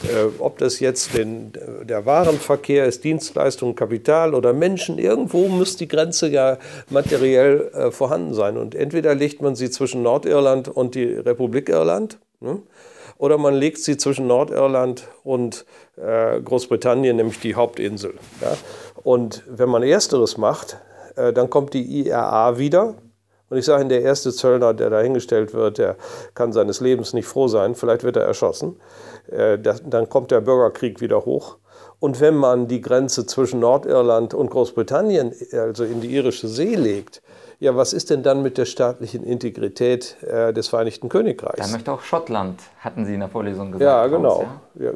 Äh, 0.03 0.29
ob 0.39 0.57
das 0.57 0.79
jetzt 0.79 1.15
den, 1.15 1.51
der 1.83 2.05
Warenverkehr 2.05 2.85
ist, 2.85 3.03
Dienstleistungen, 3.03 3.75
Kapital 3.75 4.33
oder 4.33 4.53
Menschen, 4.53 4.97
irgendwo 4.97 5.47
muss 5.47 5.75
die 5.75 5.87
Grenze 5.87 6.29
ja 6.29 6.57
materiell 6.89 7.69
äh, 7.73 7.91
vorhanden 7.91 8.33
sein. 8.33 8.57
Und 8.57 8.75
entweder 8.75 9.13
legt 9.13 9.41
man 9.41 9.55
sie 9.55 9.69
zwischen 9.69 10.01
Nordirland 10.01 10.69
und 10.69 10.95
die 10.95 11.05
Republik 11.05 11.69
Irland. 11.69 12.17
Ne? 12.39 12.61
Oder 13.19 13.38
man 13.38 13.53
legt 13.53 13.77
sie 13.79 13.97
zwischen 13.97 14.25
Nordirland 14.27 15.08
und 15.23 15.65
äh, 15.97 16.41
Großbritannien, 16.41 17.17
nämlich 17.17 17.39
die 17.39 17.53
Hauptinsel. 17.53 18.15
Ja? 18.41 18.58
Und 19.03 19.43
wenn 19.45 19.69
man 19.69 19.84
Ersteres 19.84 20.38
macht, 20.38 20.77
äh, 21.15 21.34
dann 21.34 21.49
kommt 21.49 21.73
die 21.73 21.84
IRA 22.08 22.58
wieder. 22.58 22.95
Und 23.49 23.58
ich 23.58 23.65
sage 23.65 23.82
Ihnen, 23.82 23.89
der 23.89 24.03
erste 24.03 24.32
Zöllner, 24.32 24.73
der 24.73 24.89
dahingestellt 24.89 25.53
wird, 25.53 25.79
der 25.79 25.97
kann 26.34 26.53
seines 26.53 26.79
Lebens 26.79 27.13
nicht 27.13 27.27
froh 27.27 27.47
sein. 27.47 27.75
Vielleicht 27.75 28.03
wird 28.03 28.15
er 28.15 28.23
erschossen. 28.23 28.79
Äh, 29.29 29.60
das, 29.60 29.84
dann 29.86 30.08
kommt 30.08 30.32
der 30.32 30.39
Bürgerkrieg 30.39 31.01
wieder 31.01 31.25
hoch. 31.25 31.58
Und 31.99 32.21
wenn 32.21 32.36
man 32.36 32.69
die 32.69 32.79
Grenze 32.79 33.25
zwischen 33.25 33.60
Nordirland 33.60 34.34
und 34.34 34.49
Großbritannien, 34.49 35.34
also 35.51 35.84
in 35.84 35.99
die 35.99 36.15
irische 36.15 36.47
See 36.47 36.75
legt, 36.75 37.21
ja, 37.59 37.75
was 37.75 37.91
ist 37.91 38.09
denn 38.09 38.23
dann 38.23 38.41
mit 38.41 38.57
der 38.57 38.63
staatlichen 38.63 39.23
Integrität 39.23 40.15
äh, 40.23 40.53
des 40.53 40.69
Vereinigten 40.69 41.09
Königreichs? 41.09 41.57
Da 41.59 41.67
möchte 41.67 41.91
auch 41.91 42.01
Schottland, 42.01 42.61
hatten 42.79 43.05
Sie 43.05 43.13
in 43.13 43.19
der 43.19 43.27
Vorlesung 43.27 43.73
gesagt. 43.73 43.83
Ja, 43.83 44.07
genau. 44.07 44.29
Raus, 44.29 44.45
ja? 44.75 44.85
Ja, 44.85 44.91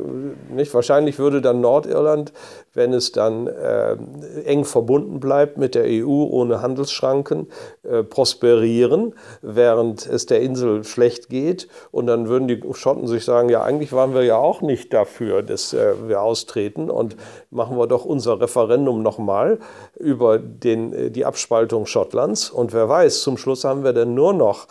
nicht? 0.50 0.74
Wahrscheinlich 0.74 1.20
würde 1.20 1.42
dann 1.42 1.60
Nordirland, 1.60 2.32
wenn 2.74 2.94
es 2.94 3.12
dann 3.12 3.48
äh, 3.48 3.98
eng 4.46 4.64
verbunden 4.64 5.20
bleibt 5.20 5.58
mit 5.58 5.76
der 5.76 5.84
EU 5.88 6.24
ohne 6.24 6.62
Handelsschranken, 6.62 7.48
äh, 7.84 8.02
prosperieren, 8.02 9.14
während 9.42 10.06
es 10.08 10.26
der 10.26 10.40
Insel 10.40 10.86
schlecht 10.86 11.28
geht. 11.28 11.68
Und 11.92 12.08
dann 12.08 12.30
würden 12.30 12.48
die 12.48 12.64
Schotten 12.72 13.08
sich 13.08 13.26
sagen, 13.26 13.50
ja, 13.50 13.62
eigentlich 13.62 13.92
waren 13.92 14.14
wir 14.14 14.24
ja 14.24 14.38
auch 14.38 14.62
nicht 14.62 14.94
dafür, 14.94 15.44
dass 15.44 15.74
äh, 15.74 15.96
wir 16.08 16.22
austreten 16.22 16.90
und 16.90 17.18
machen 17.54 17.78
wir 17.78 17.88
doch 17.88 18.06
unser 18.06 18.40
Referendum 18.40 19.02
nochmal 19.02 19.60
über 19.98 20.40
den, 20.40 20.94
äh, 20.94 21.12
die 21.12 21.26
Abspaltung 21.26 21.86
Schottlands 21.86 22.50
Und 22.50 22.74
wer 22.74 22.90
weiß, 22.90 23.22
zum 23.22 23.38
Schluss 23.38 23.64
haben 23.64 23.84
wir 23.84 23.94
dann 23.94 24.14
nur 24.14 24.34
noch 24.34 24.68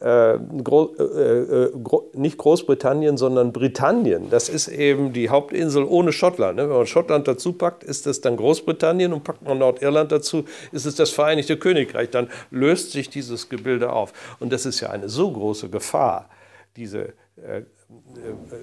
äh, 0.00 0.38
Gro 0.62 0.94
äh, 0.98 1.02
äh, 1.02 1.72
Gro 1.82 2.10
nicht 2.14 2.38
Großbritannien, 2.38 3.16
sondern 3.16 3.52
Britannien. 3.52 4.28
Das 4.30 4.48
ist 4.48 4.68
eben 4.68 5.12
die 5.12 5.30
Hauptinsel 5.30 5.84
ohne 5.84 6.12
Schottland. 6.12 6.56
Ne? 6.56 6.68
Wenn 6.68 6.76
man 6.76 6.86
Schottland 6.86 7.26
dazu 7.26 7.52
packt, 7.52 7.84
ist 7.84 8.06
das 8.06 8.20
dann 8.20 8.36
Großbritannien 8.36 9.12
und 9.12 9.24
packt 9.24 9.42
man 9.42 9.58
Nordirland 9.58 10.12
dazu, 10.12 10.44
ist 10.72 10.86
es 10.86 10.96
das 10.96 11.10
Vereinigte 11.10 11.56
Königreich. 11.56 12.10
Dann 12.10 12.28
löst 12.50 12.92
sich 12.92 13.08
dieses 13.08 13.48
Gebilde 13.48 13.92
auf. 13.92 14.12
Und 14.38 14.52
das 14.52 14.66
ist 14.66 14.80
ja 14.80 14.90
eine 14.90 15.08
so 15.08 15.30
große 15.30 15.70
Gefahr, 15.70 16.28
diese 16.76 17.14
äh, 17.36 17.62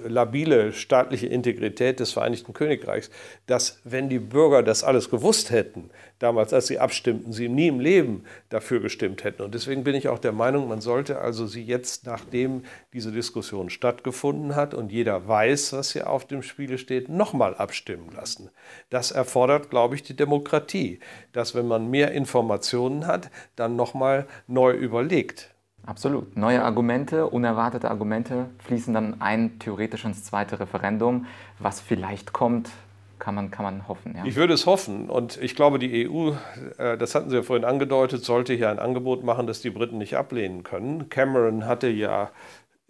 labile 0.05 0.73
staatliche 0.73 1.27
Integrität 1.27 1.99
des 1.99 2.11
Vereinigten 2.11 2.53
Königreichs, 2.53 3.09
dass 3.45 3.79
wenn 3.83 4.09
die 4.09 4.19
Bürger 4.19 4.63
das 4.63 4.83
alles 4.83 5.09
gewusst 5.09 5.49
hätten, 5.49 5.91
damals 6.19 6.53
als 6.53 6.67
sie 6.67 6.79
abstimmten, 6.79 7.31
sie 7.31 7.47
nie 7.47 7.67
im 7.67 7.79
Leben 7.79 8.25
dafür 8.49 8.81
gestimmt 8.81 9.23
hätten. 9.23 9.41
Und 9.41 9.53
deswegen 9.53 9.83
bin 9.83 9.95
ich 9.95 10.09
auch 10.09 10.19
der 10.19 10.33
Meinung, 10.33 10.67
man 10.67 10.81
sollte 10.81 11.19
also 11.19 11.47
sie 11.47 11.63
jetzt, 11.63 12.05
nachdem 12.05 12.63
diese 12.91 13.11
Diskussion 13.11 13.69
stattgefunden 13.69 14.55
hat 14.55 14.73
und 14.73 14.91
jeder 14.91 15.27
weiß, 15.27 15.73
was 15.73 15.93
hier 15.93 16.09
auf 16.09 16.25
dem 16.27 16.43
Spiele 16.43 16.77
steht, 16.77 17.07
nochmal 17.07 17.55
abstimmen 17.55 18.11
lassen. 18.13 18.49
Das 18.89 19.11
erfordert, 19.11 19.69
glaube 19.69 19.95
ich, 19.95 20.03
die 20.03 20.15
Demokratie, 20.15 20.99
dass 21.31 21.55
wenn 21.55 21.67
man 21.67 21.89
mehr 21.89 22.11
Informationen 22.11 23.07
hat, 23.07 23.29
dann 23.55 23.75
nochmal 23.75 24.27
neu 24.47 24.73
überlegt. 24.73 25.52
Absolut. 25.85 26.37
Neue 26.37 26.63
Argumente, 26.63 27.27
unerwartete 27.27 27.89
Argumente 27.89 28.49
fließen 28.59 28.93
dann 28.93 29.21
ein 29.21 29.59
theoretisch 29.59 30.05
ins 30.05 30.23
zweite 30.23 30.59
Referendum. 30.59 31.25
Was 31.59 31.81
vielleicht 31.81 32.31
kommt, 32.31 32.69
kann 33.19 33.35
man, 33.35 33.51
kann 33.51 33.63
man 33.63 33.87
hoffen. 33.87 34.15
Ja. 34.15 34.23
Ich 34.25 34.35
würde 34.35 34.53
es 34.53 34.65
hoffen. 34.65 35.09
Und 35.09 35.37
ich 35.41 35.55
glaube, 35.55 35.79
die 35.79 36.09
EU, 36.09 36.31
äh, 36.77 36.97
das 36.97 37.15
hatten 37.15 37.29
Sie 37.29 37.35
ja 37.35 37.43
vorhin 37.43 37.65
angedeutet, 37.65 38.23
sollte 38.23 38.53
hier 38.53 38.69
ein 38.69 38.79
Angebot 38.79 39.23
machen, 39.23 39.45
das 39.45 39.61
die 39.61 39.69
Briten 39.69 39.97
nicht 39.97 40.15
ablehnen 40.15 40.63
können. 40.63 41.09
Cameron 41.09 41.65
hatte 41.65 41.87
ja 41.89 42.31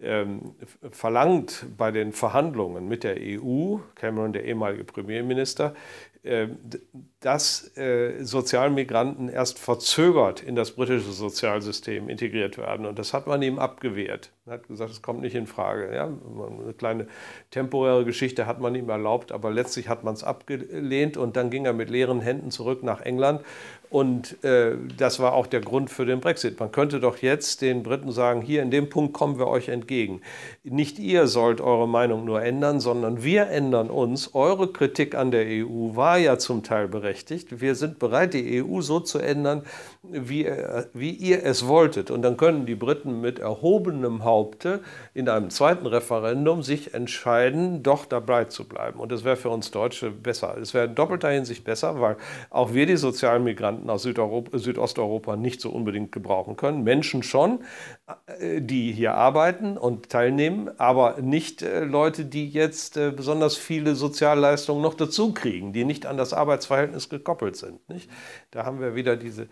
ähm, 0.00 0.54
verlangt 0.90 1.66
bei 1.76 1.90
den 1.90 2.12
Verhandlungen 2.12 2.88
mit 2.88 3.04
der 3.04 3.16
EU, 3.18 3.78
Cameron, 3.94 4.32
der 4.32 4.44
ehemalige 4.44 4.84
Premierminister, 4.84 5.74
äh, 6.22 6.48
dass 7.24 7.74
äh, 7.78 8.22
Sozialmigranten 8.22 9.30
erst 9.30 9.58
verzögert 9.58 10.42
in 10.42 10.56
das 10.56 10.72
britische 10.72 11.10
Sozialsystem 11.10 12.10
integriert 12.10 12.58
werden. 12.58 12.84
Und 12.84 12.98
das 12.98 13.14
hat 13.14 13.26
man 13.26 13.40
ihm 13.40 13.58
abgewehrt. 13.58 14.30
Er 14.44 14.52
hat 14.52 14.68
gesagt, 14.68 14.90
es 14.90 15.00
kommt 15.00 15.22
nicht 15.22 15.34
in 15.34 15.46
Frage. 15.46 15.94
Ja, 15.94 16.04
eine 16.04 16.74
kleine 16.74 17.06
temporäre 17.50 18.04
Geschichte 18.04 18.44
hat 18.44 18.60
man 18.60 18.74
ihm 18.74 18.90
erlaubt, 18.90 19.32
aber 19.32 19.50
letztlich 19.50 19.88
hat 19.88 20.04
man 20.04 20.12
es 20.12 20.22
abgelehnt 20.22 21.16
und 21.16 21.34
dann 21.36 21.48
ging 21.48 21.64
er 21.64 21.72
mit 21.72 21.88
leeren 21.88 22.20
Händen 22.20 22.50
zurück 22.50 22.82
nach 22.82 23.00
England. 23.00 23.40
Und 23.88 24.42
äh, 24.44 24.72
das 24.98 25.18
war 25.20 25.32
auch 25.32 25.46
der 25.46 25.60
Grund 25.60 25.88
für 25.88 26.04
den 26.04 26.20
Brexit. 26.20 26.58
Man 26.60 26.72
könnte 26.72 27.00
doch 27.00 27.18
jetzt 27.18 27.62
den 27.62 27.82
Briten 27.84 28.10
sagen, 28.12 28.42
hier 28.42 28.60
in 28.60 28.70
dem 28.70 28.90
Punkt 28.90 29.14
kommen 29.14 29.38
wir 29.38 29.46
euch 29.46 29.68
entgegen. 29.68 30.20
Nicht 30.62 30.98
ihr 30.98 31.26
sollt 31.26 31.60
eure 31.60 31.88
Meinung 31.88 32.24
nur 32.24 32.42
ändern, 32.42 32.80
sondern 32.80 33.22
wir 33.22 33.46
ändern 33.48 33.88
uns. 33.88 34.34
Eure 34.34 34.72
Kritik 34.72 35.14
an 35.14 35.30
der 35.30 35.46
EU 35.46 35.94
war 35.94 36.18
ja 36.18 36.38
zum 36.38 36.64
Teil 36.64 36.88
berechtigt. 36.88 37.13
Wir 37.60 37.74
sind 37.74 37.98
bereit, 37.98 38.34
die 38.34 38.62
EU 38.62 38.80
so 38.80 39.00
zu 39.00 39.18
ändern, 39.18 39.62
wie, 40.02 40.44
äh, 40.44 40.84
wie 40.92 41.10
ihr 41.10 41.44
es 41.44 41.66
wolltet. 41.66 42.10
Und 42.10 42.22
dann 42.22 42.36
können 42.36 42.66
die 42.66 42.74
Briten 42.74 43.20
mit 43.20 43.38
erhobenem 43.38 44.24
Haupte 44.24 44.80
in 45.14 45.28
einem 45.28 45.50
zweiten 45.50 45.86
Referendum 45.86 46.62
sich 46.62 46.94
entscheiden, 46.94 47.82
doch 47.82 48.04
dabei 48.04 48.44
zu 48.44 48.68
bleiben. 48.68 49.00
Und 49.00 49.12
das 49.12 49.24
wäre 49.24 49.36
für 49.36 49.50
uns 49.50 49.70
Deutsche 49.70 50.10
besser. 50.10 50.56
Es 50.60 50.74
wäre 50.74 50.86
in 50.86 50.94
doppelter 50.94 51.30
Hinsicht 51.30 51.64
besser, 51.64 52.00
weil 52.00 52.16
auch 52.50 52.74
wir 52.74 52.86
die 52.86 52.96
sozialen 52.96 53.44
Migranten 53.44 53.88
aus 53.90 54.02
Südeuropa, 54.02 54.58
Südosteuropa 54.58 55.36
nicht 55.36 55.60
so 55.60 55.70
unbedingt 55.70 56.12
gebrauchen 56.12 56.56
können. 56.56 56.84
Menschen 56.84 57.22
schon, 57.22 57.60
äh, 58.38 58.60
die 58.60 58.92
hier 58.92 59.14
arbeiten 59.14 59.76
und 59.76 60.10
teilnehmen, 60.10 60.70
aber 60.78 61.20
nicht 61.20 61.62
äh, 61.62 61.84
Leute, 61.84 62.24
die 62.24 62.48
jetzt 62.48 62.94
besonders 63.16 63.56
viele 63.56 63.94
Sozialleistungen 63.94 64.82
noch 64.82 64.94
dazu 64.94 65.32
kriegen, 65.32 65.72
die 65.72 65.84
nicht 65.84 66.06
an 66.06 66.16
das 66.16 66.32
Arbeitsverhältnis 66.32 67.03
gekoppelt 67.08 67.56
sind. 67.56 67.88
Nicht? 67.88 68.10
Da 68.50 68.64
haben 68.64 68.80
wir 68.80 68.94
wieder 68.94 69.16
diese 69.16 69.48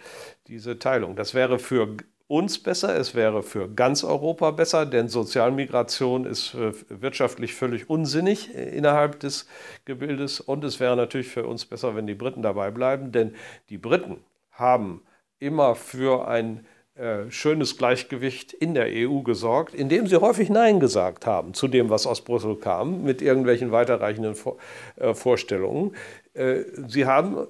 diese 0.47 0.79
Teilung. 0.79 1.17
Das 1.17 1.35
wäre 1.35 1.59
für 1.59 1.97
uns 2.33 2.59
besser, 2.59 2.97
es 2.97 3.15
wäre 3.15 3.43
für 3.43 3.69
ganz 3.69 4.05
Europa 4.05 4.53
besser, 4.53 4.87
denn 4.87 5.09
Sozialmigration 5.09 6.25
ist 6.25 6.55
äh, 6.55 6.73
wirtschaftlich 6.89 7.55
völlig 7.55 7.91
unsinnig 7.91 8.55
äh, 8.55 8.75
innerhalb 8.75 9.21
des 9.21 9.47
Gebildes 9.85 10.41
und 10.41 10.65
es 10.65 10.81
wäre 10.81 10.97
natürlich 10.97 11.29
für 11.29 11.47
uns 11.47 11.67
besser, 11.67 11.95
wenn 11.95 12.07
die 12.07 12.15
Briten 12.15 12.41
dabei 12.41 12.71
bleiben, 12.71 13.13
denn 13.13 13.35
die 13.69 13.77
Briten 13.77 14.25
haben 14.51 15.03
immer 15.41 15.75
für 15.75 16.27
ein 16.27 16.67
äh, 16.95 17.31
schönes 17.31 17.77
Gleichgewicht 17.77 18.55
in 18.55 18.73
der 18.73 18.87
EU 18.89 19.21
gesorgt, 19.21 19.75
indem 19.75 20.07
sie 20.07 20.21
häufig 20.21 20.49
Nein 20.49 20.81
gesagt 20.81 21.27
haben 21.27 21.53
zu 21.53 21.69
dem, 21.69 21.91
was 21.91 22.07
aus 22.07 22.23
Brüssel 22.23 22.57
kam, 22.57 23.03
mit 23.03 23.21
irgendwelchen 23.21 23.73
weiterreichenden 23.73 24.37
Vorstellungen. 25.15 25.95
Äh, 25.95 25.97
sie 26.87 27.05
haben 27.05 27.37
äh, 27.37 27.45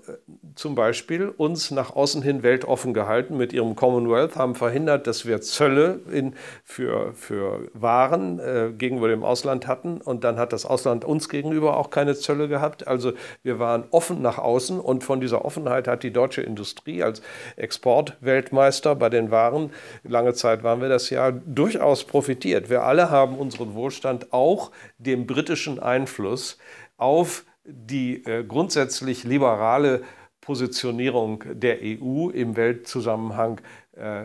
zum 0.56 0.74
Beispiel 0.74 1.28
uns 1.28 1.70
nach 1.70 1.94
außen 1.94 2.20
hin 2.20 2.42
weltoffen 2.42 2.92
gehalten 2.92 3.36
mit 3.36 3.52
ihrem 3.52 3.76
Commonwealth, 3.76 4.34
haben 4.34 4.56
verhindert, 4.56 5.06
dass 5.06 5.24
wir 5.24 5.40
Zölle 5.40 6.00
in, 6.10 6.34
für, 6.64 7.14
für 7.14 7.68
Waren 7.74 8.40
äh, 8.40 8.72
gegenüber 8.76 9.06
dem 9.06 9.22
Ausland 9.22 9.68
hatten 9.68 10.00
und 10.00 10.24
dann 10.24 10.36
hat 10.36 10.52
das 10.52 10.66
Ausland 10.66 11.04
uns 11.04 11.28
gegenüber 11.28 11.76
auch 11.76 11.90
keine 11.90 12.16
Zölle 12.16 12.48
gehabt. 12.48 12.88
Also 12.88 13.12
wir 13.44 13.60
waren 13.60 13.84
offen 13.92 14.20
nach 14.20 14.38
außen 14.38 14.80
und 14.80 15.04
von 15.04 15.20
dieser 15.20 15.44
Offenheit 15.44 15.86
hat 15.86 16.02
die 16.02 16.12
deutsche 16.12 16.42
Industrie 16.42 17.04
als 17.04 17.22
Exportweltmeister 17.54 18.96
bei 18.96 19.10
den 19.10 19.30
Waren, 19.30 19.70
lange 20.02 20.34
Zeit 20.34 20.64
waren 20.64 20.80
wir 20.80 20.88
das 20.88 21.08
ja, 21.10 21.30
durchaus 21.30 22.02
profitiert. 22.02 22.68
Wir 22.68 22.82
alle 22.82 23.10
haben 23.10 23.36
unseren 23.36 23.74
Wohlstand 23.74 24.32
auch 24.32 24.72
dem 24.98 25.28
britischen 25.28 25.78
Einfluss 25.78 26.58
auf 26.96 27.44
die 27.44 27.51
äh, 27.64 28.44
grundsätzlich 28.44 29.24
liberale 29.24 30.02
Positionierung 30.40 31.44
der 31.54 31.78
EU 31.82 32.28
im 32.30 32.56
Weltzusammenhang 32.56 33.60
äh, 33.92 34.24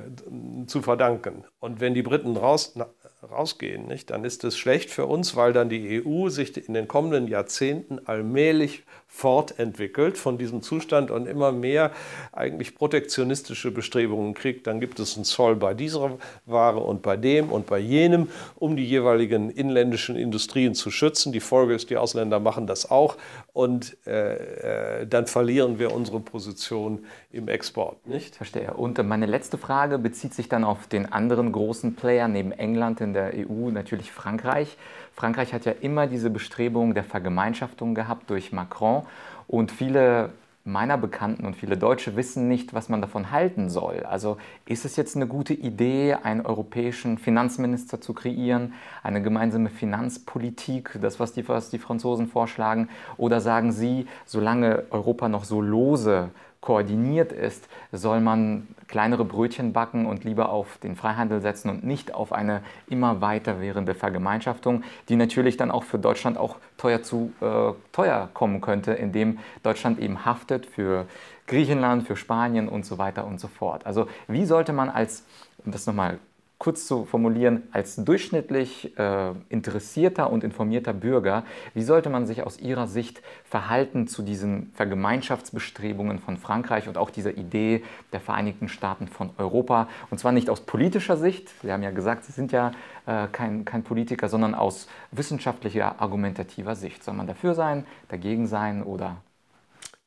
zu 0.65 0.81
verdanken. 0.81 1.45
Und 1.59 1.79
wenn 1.79 1.93
die 1.93 2.01
Briten 2.01 2.35
raus, 2.35 2.73
na, 2.75 2.89
rausgehen, 3.29 3.87
nicht, 3.87 4.09
dann 4.09 4.23
ist 4.23 4.43
es 4.43 4.57
schlecht 4.57 4.89
für 4.89 5.05
uns, 5.05 5.35
weil 5.35 5.53
dann 5.53 5.69
die 5.69 6.03
EU 6.03 6.29
sich 6.29 6.67
in 6.67 6.73
den 6.73 6.87
kommenden 6.87 7.27
Jahrzehnten 7.27 7.99
allmählich 8.05 8.83
fortentwickelt 9.17 10.15
von 10.15 10.37
diesem 10.37 10.61
Zustand 10.61 11.09
und 11.09 11.25
immer 11.25 11.51
mehr 11.51 11.91
eigentlich 12.33 12.75
protektionistische 12.75 13.71
Bestrebungen 13.71 14.35
kriegt, 14.35 14.67
dann 14.67 14.79
gibt 14.79 14.99
es 14.99 15.15
einen 15.15 15.25
Zoll 15.25 15.55
bei 15.55 15.73
dieser 15.73 16.11
Ware 16.45 16.81
und 16.81 17.01
bei 17.01 17.17
dem 17.17 17.49
und 17.51 17.65
bei 17.65 17.79
jenem, 17.79 18.29
um 18.55 18.75
die 18.75 18.85
jeweiligen 18.85 19.49
inländischen 19.49 20.15
Industrien 20.15 20.75
zu 20.75 20.91
schützen. 20.91 21.31
Die 21.33 21.39
Folge 21.39 21.73
ist, 21.73 21.89
die 21.89 21.97
Ausländer 21.97 22.39
machen 22.39 22.67
das 22.67 22.91
auch 22.91 23.17
und 23.53 23.97
äh, 24.05 25.01
äh, 25.01 25.07
dann 25.07 25.25
verlieren 25.25 25.79
wir 25.79 25.95
unsere 25.95 26.19
Position 26.19 27.03
im 27.31 27.47
Export. 27.47 28.05
Nicht? 28.05 28.35
Verstehe. 28.35 28.75
Und 28.75 29.03
meine 29.03 29.25
letzte 29.25 29.57
Frage 29.57 29.97
bezieht 29.97 30.35
sich 30.35 30.47
dann 30.47 30.63
auf 30.63 30.85
den 30.85 31.11
anderen 31.11 31.51
großen 31.51 31.95
Player 31.95 32.27
neben 32.27 32.51
England 32.51 33.01
in 33.01 33.13
der 33.13 33.33
EU, 33.33 33.71
natürlich 33.71 34.11
Frankreich. 34.11 34.77
Frankreich 35.15 35.51
hat 35.51 35.65
ja 35.65 35.73
immer 35.81 36.05
diese 36.05 36.29
Bestrebung 36.29 36.93
der 36.93 37.03
Vergemeinschaftung 37.03 37.95
gehabt 37.95 38.29
durch 38.29 38.51
Macron 38.51 39.06
und 39.47 39.71
viele 39.71 40.31
meiner 40.67 40.97
Bekannten 40.97 41.45
und 41.45 41.55
viele 41.55 41.77
Deutsche 41.77 42.17
wissen 42.17 42.49
nicht, 42.49 42.73
was 42.73 42.89
man 42.89 42.99
davon 43.01 43.31
halten 43.31 43.69
soll. 43.69 44.03
Also 44.03 44.37
ist 44.65 44.83
es 44.83 44.97
jetzt 44.97 45.15
eine 45.15 45.25
gute 45.25 45.53
Idee, 45.53 46.15
einen 46.21 46.45
europäischen 46.45 47.17
Finanzminister 47.17 48.01
zu 48.01 48.13
kreieren, 48.13 48.73
eine 49.01 49.21
gemeinsame 49.21 49.69
Finanzpolitik, 49.69 50.99
das, 51.01 51.21
was 51.21 51.31
die, 51.31 51.47
was 51.47 51.69
die 51.69 51.79
Franzosen 51.79 52.27
vorschlagen? 52.27 52.89
Oder 53.15 53.39
sagen 53.39 53.71
Sie, 53.71 54.07
solange 54.25 54.83
Europa 54.91 55.29
noch 55.29 55.45
so 55.45 55.61
lose 55.61 56.31
koordiniert 56.61 57.31
ist, 57.31 57.67
soll 57.91 58.19
man 58.19 58.67
kleinere 58.87 59.25
Brötchen 59.25 59.73
backen 59.73 60.05
und 60.05 60.23
lieber 60.23 60.49
auf 60.49 60.77
den 60.77 60.95
Freihandel 60.95 61.41
setzen 61.41 61.69
und 61.69 61.83
nicht 61.83 62.13
auf 62.13 62.31
eine 62.31 62.61
immer 62.89 63.21
weiter 63.21 63.61
währende 63.61 63.93
Vergemeinschaftung, 63.93 64.83
die 65.09 65.15
natürlich 65.15 65.57
dann 65.57 65.71
auch 65.71 65.83
für 65.83 65.99
Deutschland 65.99 66.37
auch 66.37 66.55
teuer 66.77 67.03
zu 67.03 67.31
äh, 67.41 67.73
teuer 67.91 68.29
kommen 68.33 68.61
könnte, 68.61 68.93
indem 68.93 69.39
Deutschland 69.63 69.99
eben 69.99 70.25
haftet 70.25 70.65
für 70.65 71.05
Griechenland, 71.47 72.07
für 72.07 72.15
Spanien 72.15 72.69
und 72.69 72.85
so 72.85 72.97
weiter 72.97 73.25
und 73.25 73.39
so 73.39 73.47
fort. 73.47 73.85
Also 73.85 74.07
wie 74.27 74.45
sollte 74.45 74.73
man 74.73 74.89
als, 74.89 75.25
um 75.65 75.71
das 75.71 75.85
nochmal 75.85 76.19
kurz 76.57 76.87
zu 76.87 77.05
formulieren, 77.05 77.63
als 77.71 77.97
durchschnittlich 77.97 78.97
äh, 78.97 79.31
interessierter 79.49 80.31
und 80.31 80.43
informierter 80.43 80.93
Bürger, 80.93 81.43
wie 81.75 81.83
sollte 81.83 82.09
man 82.09 82.25
sich 82.25 82.43
aus 82.43 82.59
Ihrer 82.59 82.87
Sicht 82.87 83.21
verhalten 83.43 84.07
zu 84.07 84.23
diesen 84.23 84.71
Vergemeinschaftsbestrebungen 84.73 86.19
von 86.19 86.37
Frankreich 86.37 86.87
und 86.87 86.97
auch 86.97 87.11
dieser 87.11 87.37
Idee 87.37 87.83
der 88.11 88.21
Vereinigten 88.21 88.69
Staaten 88.69 89.07
von 89.07 89.29
Europa? 89.37 89.87
Und 90.09 90.19
zwar 90.19 90.31
nicht 90.31 90.49
aus 90.49 90.61
politischer 90.61 91.15
Sicht, 91.17 91.49
Sie 91.61 91.71
haben 91.71 91.83
ja 91.83 91.91
gesagt, 91.91 92.25
Sie 92.25 92.31
sind 92.31 92.51
ja 92.51 92.71
äh, 93.05 93.27
kein, 93.31 93.63
kein 93.63 93.83
Politiker, 93.83 94.27
sondern 94.27 94.55
aus 94.55 94.87
wissenschaftlicher, 95.11 96.01
argumentativer 96.01 96.75
Sicht. 96.75 97.03
Soll 97.03 97.13
man 97.13 97.27
dafür 97.27 97.53
sein, 97.53 97.85
dagegen 98.09 98.47
sein 98.47 98.81
oder 98.81 99.17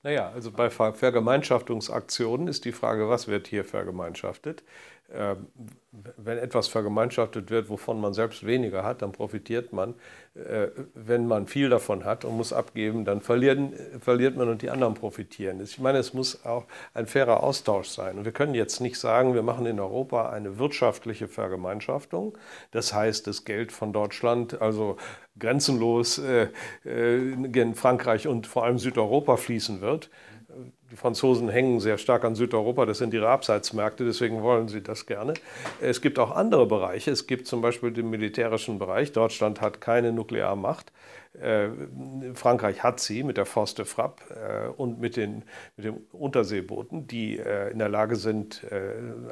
Naja, 0.03 0.31
also 0.31 0.51
bei 0.51 0.69
Vergemeinschaftungsaktionen 0.71 2.49
ist 2.49 2.65
die 2.65 2.73
Frage, 2.73 3.09
was 3.09 3.29
wird 3.29 3.47
hier 3.47 3.65
vergemeinschaftet? 3.65 4.65
Ähm, 5.13 5.49
wenn 6.17 6.39
etwas 6.39 6.69
vergemeinschaftet 6.69 7.51
wird, 7.51 7.69
wovon 7.69 8.01
man 8.01 8.15
selbst 8.15 8.47
weniger 8.47 8.85
hat, 8.85 9.03
dann 9.03 9.11
profitiert 9.11 9.73
man. 9.73 9.95
Äh, 10.35 10.69
wenn 10.95 11.27
man 11.27 11.49
viel 11.49 11.69
davon 11.69 12.05
hat 12.05 12.25
und 12.25 12.37
muss 12.37 12.53
abgeben, 12.53 13.05
dann 13.05 13.21
verlieren, 13.21 13.73
verliert 14.01 14.37
man 14.37 14.49
und 14.49 14.63
die 14.63 14.71
anderen 14.71 14.95
profitieren. 14.95 15.61
Ich 15.61 15.81
meine, 15.81 15.99
es 15.99 16.15
muss 16.15 16.45
auch 16.45 16.67
ein 16.95 17.07
fairer 17.07 17.43
Austausch 17.43 17.89
sein. 17.89 18.19
Und 18.19 18.25
wir 18.25 18.33
können 18.33 18.55
jetzt 18.55 18.81
nicht 18.81 18.99
sagen, 18.99 19.35
wir 19.35 19.43
machen 19.43 19.67
in 19.67 19.81
Europa 19.81 20.31
eine 20.31 20.59
wirtschaftliche 20.59 21.27
Vergemeinschaftung. 21.27 22.39
Das 22.71 22.95
heißt, 22.95 23.27
das 23.27 23.45
Geld 23.45 23.73
von 23.73 23.93
Deutschland, 23.93 24.63
also 24.63 24.97
grenzenlos 25.39 26.19
äh, 26.19 26.49
äh, 26.85 27.33
in 27.33 27.75
Frankreich 27.75 28.29
und 28.29 28.47
vor 28.47 28.65
allem 28.65 28.79
Südeuropa 28.79 29.37
fließen 29.37 29.81
wird 29.81 30.09
die 30.91 30.97
Franzosen 30.97 31.49
hängen 31.49 31.79
sehr 31.79 31.99
stark 31.99 32.25
an 32.25 32.35
Südeuropa, 32.35 32.85
das 32.85 32.99
sind 32.99 33.15
ihre 33.15 33.29
Abseitsmärkte, 33.29 34.05
deswegen 34.05 34.43
wollen 34.43 34.67
sie 34.67 34.83
das 34.83 35.07
gerne. 35.07 35.35
Es 35.81 36.01
gibt 36.01 36.19
auch 36.19 36.33
andere 36.33 36.67
Bereiche. 36.67 37.13
Es 37.13 37.27
gibt 37.27 37.47
zum 37.47 37.61
Beispiel 37.61 37.93
den 37.93 38.11
militärischen 38.11 38.79
Bereich. 38.79 39.13
Deutschland 39.13 39.61
hat 39.61 39.81
keine 39.81 40.13
Nuklearmacht. 40.13 40.93
Äh, 41.41 41.71
Frankreich 42.35 42.83
hat 42.83 43.01
sie 43.01 43.23
mit 43.23 43.37
der 43.37 43.47
Force 43.47 43.75
de 43.75 43.85
Frappe 43.85 44.23
äh, 44.35 44.69
und 44.69 45.01
mit 45.01 45.17
den, 45.17 45.45
mit 45.77 45.87
den 45.87 45.97
Unterseebooten, 46.13 47.07
die 47.07 47.39
äh, 47.39 47.71
in 47.71 47.79
der 47.79 47.89
Lage 47.89 48.17
sind, 48.17 48.65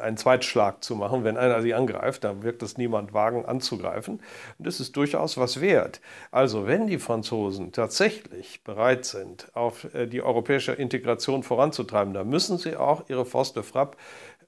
einen 0.00 0.16
Zweitschlag 0.16 0.82
zu 0.82 0.96
machen. 0.96 1.24
Wenn 1.24 1.36
einer 1.36 1.60
sie 1.62 1.74
angreift, 1.74 2.24
dann 2.24 2.42
wird 2.42 2.62
es 2.62 2.78
niemand 2.78 3.12
wagen, 3.12 3.44
anzugreifen. 3.44 4.20
Und 4.58 4.66
das 4.66 4.80
ist 4.80 4.96
durchaus 4.96 5.36
was 5.36 5.60
wert. 5.60 6.00
Also, 6.30 6.66
wenn 6.66 6.86
die 6.86 6.98
Franzosen 6.98 7.72
tatsächlich 7.72 8.62
bereit 8.64 9.04
sind, 9.04 9.54
auf 9.54 9.86
die 10.10 10.22
europäische 10.22 10.72
Integration 10.72 11.42
voranzutreiben, 11.42 12.14
dann 12.14 12.28
müssen 12.28 12.58
sie 12.58 12.76
auch 12.76 13.08
ihre 13.08 13.24
Force 13.24 13.52
de 13.52 13.62
Frappe 13.62 13.96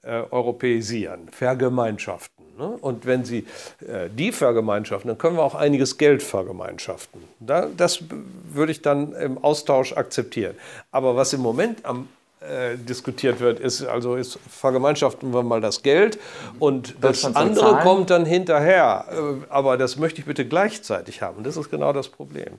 europäisieren, 0.03 1.29
vergemeinschaften. 1.29 2.40
Ne? 2.57 2.67
Und 2.81 3.05
wenn 3.05 3.25
Sie 3.25 3.45
äh, 3.87 4.09
die 4.09 4.31
vergemeinschaften, 4.31 5.09
dann 5.09 5.17
können 5.17 5.37
wir 5.37 5.43
auch 5.43 5.55
einiges 5.55 5.97
Geld 5.97 6.23
vergemeinschaften. 6.23 7.21
Da, 7.39 7.67
das 7.75 8.03
würde 8.51 8.71
ich 8.71 8.81
dann 8.81 9.13
im 9.13 9.37
Austausch 9.43 9.93
akzeptieren. 9.93 10.55
Aber 10.91 11.15
was 11.15 11.33
im 11.33 11.41
Moment 11.41 11.85
am 11.85 12.07
äh, 12.41 12.75
diskutiert 12.75 13.39
wird, 13.39 13.59
ist 13.59 13.83
also 13.83 14.15
ist, 14.15 14.39
vergemeinschaften 14.49 15.31
wir 15.31 15.43
mal 15.43 15.61
das 15.61 15.83
Geld 15.83 16.17
und 16.57 16.95
das 16.99 17.23
andere 17.35 17.81
kommt 17.83 18.09
dann 18.09 18.25
hinterher. 18.25 19.05
Äh, 19.11 19.45
aber 19.49 19.77
das 19.77 19.97
möchte 19.97 20.21
ich 20.21 20.25
bitte 20.25 20.47
gleichzeitig 20.47 21.21
haben. 21.21 21.43
Das 21.43 21.55
ist 21.55 21.69
genau 21.69 21.93
das 21.93 22.09
Problem. 22.09 22.57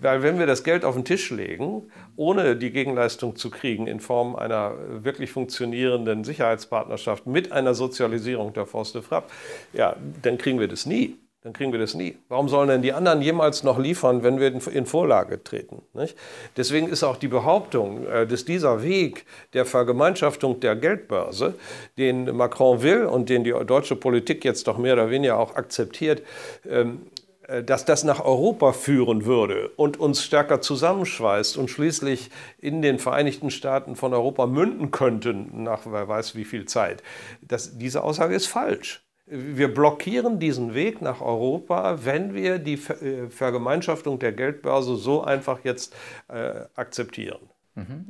Weil 0.00 0.22
wenn 0.22 0.38
wir 0.38 0.46
das 0.46 0.64
Geld 0.64 0.84
auf 0.84 0.94
den 0.94 1.04
Tisch 1.04 1.30
legen, 1.30 1.90
ohne 2.16 2.56
die 2.56 2.70
Gegenleistung 2.70 3.36
zu 3.36 3.50
kriegen 3.50 3.86
in 3.86 4.00
Form 4.00 4.36
einer 4.36 4.74
wirklich 5.04 5.30
funktionierenden 5.30 6.24
Sicherheitspartnerschaft 6.24 7.26
mit 7.26 7.52
einer 7.52 7.74
Sozialisierung 7.74 8.52
der 8.52 8.66
Force 8.66 8.92
de 8.92 9.02
Frappe, 9.02 9.32
ja, 9.72 9.96
dann 10.22 10.38
kriegen 10.38 10.60
wir 10.60 10.68
das 10.68 10.86
nie. 10.86 11.16
Dann 11.42 11.52
kriegen 11.52 11.70
wir 11.70 11.78
das 11.78 11.94
nie. 11.94 12.16
Warum 12.28 12.48
sollen 12.48 12.68
denn 12.68 12.82
die 12.82 12.92
anderen 12.92 13.22
jemals 13.22 13.62
noch 13.62 13.78
liefern, 13.78 14.24
wenn 14.24 14.40
wir 14.40 14.52
in 14.72 14.86
Vorlage 14.86 15.42
treten? 15.42 15.82
Nicht? 15.94 16.16
Deswegen 16.56 16.88
ist 16.88 17.04
auch 17.04 17.16
die 17.16 17.28
Behauptung, 17.28 18.06
äh, 18.08 18.26
dass 18.26 18.44
dieser 18.44 18.82
Weg 18.82 19.24
der 19.52 19.64
Vergemeinschaftung 19.64 20.58
der 20.58 20.74
Geldbörse, 20.74 21.54
den 21.96 22.36
Macron 22.36 22.82
will 22.82 23.04
und 23.04 23.28
den 23.28 23.44
die 23.44 23.54
deutsche 23.66 23.94
Politik 23.94 24.44
jetzt 24.44 24.66
doch 24.66 24.78
mehr 24.78 24.94
oder 24.94 25.10
weniger 25.10 25.38
auch 25.38 25.54
akzeptiert, 25.54 26.22
ähm, 26.68 27.02
äh, 27.14 27.27
dass 27.64 27.84
das 27.84 28.04
nach 28.04 28.24
Europa 28.24 28.72
führen 28.72 29.24
würde 29.24 29.70
und 29.76 29.98
uns 29.98 30.22
stärker 30.22 30.60
zusammenschweißt 30.60 31.56
und 31.56 31.70
schließlich 31.70 32.30
in 32.58 32.82
den 32.82 32.98
Vereinigten 32.98 33.50
Staaten 33.50 33.96
von 33.96 34.12
Europa 34.12 34.46
münden 34.46 34.90
könnten, 34.90 35.62
nach 35.62 35.82
wer 35.86 36.06
weiß 36.08 36.34
wie 36.34 36.44
viel 36.44 36.66
Zeit. 36.66 37.02
Das, 37.40 37.78
diese 37.78 38.02
Aussage 38.02 38.34
ist 38.34 38.46
falsch. 38.46 39.02
Wir 39.30 39.72
blockieren 39.72 40.38
diesen 40.38 40.74
Weg 40.74 41.02
nach 41.02 41.20
Europa, 41.20 42.04
wenn 42.04 42.34
wir 42.34 42.58
die 42.58 42.74
äh, 42.74 43.28
Vergemeinschaftung 43.28 44.18
der 44.18 44.32
Geldbörse 44.32 44.96
so 44.96 45.22
einfach 45.22 45.60
jetzt 45.64 45.94
äh, 46.28 46.64
akzeptieren. 46.74 47.40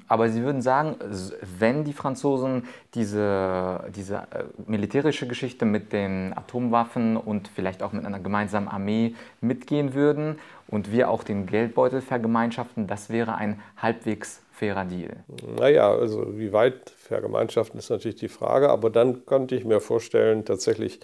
Aber 0.07 0.28
Sie 0.28 0.42
würden 0.42 0.62
sagen, 0.62 0.96
wenn 1.59 1.85
die 1.85 1.92
Franzosen 1.92 2.64
diese, 2.94 3.85
diese 3.94 4.16
äh, 4.16 4.44
militärische 4.66 5.26
Geschichte 5.26 5.64
mit 5.64 5.92
den 5.92 6.37
Atomwaffen 6.37 7.16
und 7.16 7.48
vielleicht 7.48 7.83
auch 7.83 7.92
mit 7.92 8.04
einer 8.04 8.20
gemeinsamen 8.20 8.68
Armee 8.68 9.14
mitgehen 9.40 9.94
würden 9.94 10.38
und 10.68 10.92
wir 10.92 11.11
auch 11.11 11.24
den 11.24 11.46
Geldbeutel 11.46 12.00
vergemeinschaften, 12.00 12.87
das 12.87 13.11
wäre 13.11 13.35
ein 13.35 13.61
halbwegs 13.76 14.42
fairer 14.52 14.85
Deal. 14.85 15.16
Naja, 15.59 15.90
also 15.90 16.38
wie 16.38 16.52
weit 16.52 16.90
vergemeinschaften 16.90 17.78
ist 17.78 17.90
natürlich 17.90 18.16
die 18.16 18.28
Frage, 18.28 18.70
aber 18.70 18.90
dann 18.90 19.24
könnte 19.24 19.54
ich 19.54 19.64
mir 19.64 19.81
vorstellen, 19.81 20.44
tatsächlich 20.44 21.00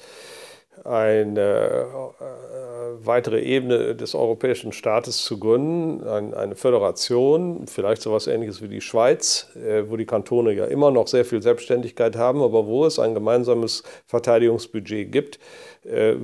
eine 0.82 1.86
äh, 2.20 3.06
weitere 3.06 3.40
Ebene 3.40 3.94
des 3.94 4.14
europäischen 4.14 4.72
Staates 4.72 5.24
zu 5.24 5.38
gründen, 5.38 6.04
eine 6.34 6.56
Föderation, 6.56 7.66
vielleicht 7.66 8.02
so 8.02 8.10
etwas 8.10 8.26
Ähnliches 8.26 8.60
wie 8.60 8.68
die 8.68 8.80
Schweiz, 8.80 9.48
äh, 9.56 9.84
wo 9.88 9.96
die 9.96 10.06
Kantone 10.06 10.52
ja 10.52 10.66
immer 10.66 10.90
noch 10.90 11.06
sehr 11.06 11.24
viel 11.24 11.40
Selbstständigkeit 11.42 12.16
haben, 12.16 12.42
aber 12.42 12.66
wo 12.66 12.84
es 12.84 12.98
ein 12.98 13.14
gemeinsames 13.14 13.82
Verteidigungsbudget 14.06 15.10
gibt, 15.12 15.38
äh, 15.84 16.14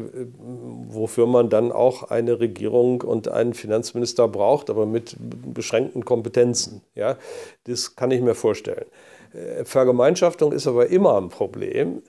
wofür 0.88 1.26
man 1.26 1.48
dann 1.48 1.70
auch 1.72 2.10
eine 2.10 2.40
Regierung 2.40 3.02
und 3.02 3.28
einen 3.28 3.54
Finanzminister 3.54 4.28
braucht, 4.28 4.68
aber 4.68 4.84
mit 4.84 5.16
beschränkten 5.18 6.04
Kompetenzen. 6.04 6.82
Ja, 6.94 7.16
das 7.64 7.96
kann 7.96 8.10
ich 8.10 8.20
mir 8.20 8.34
vorstellen. 8.34 8.86
Vergemeinschaftung 9.62 10.50
ist 10.50 10.66
aber 10.66 10.88
immer 10.88 11.16
ein 11.16 11.28
Problem 11.28 12.02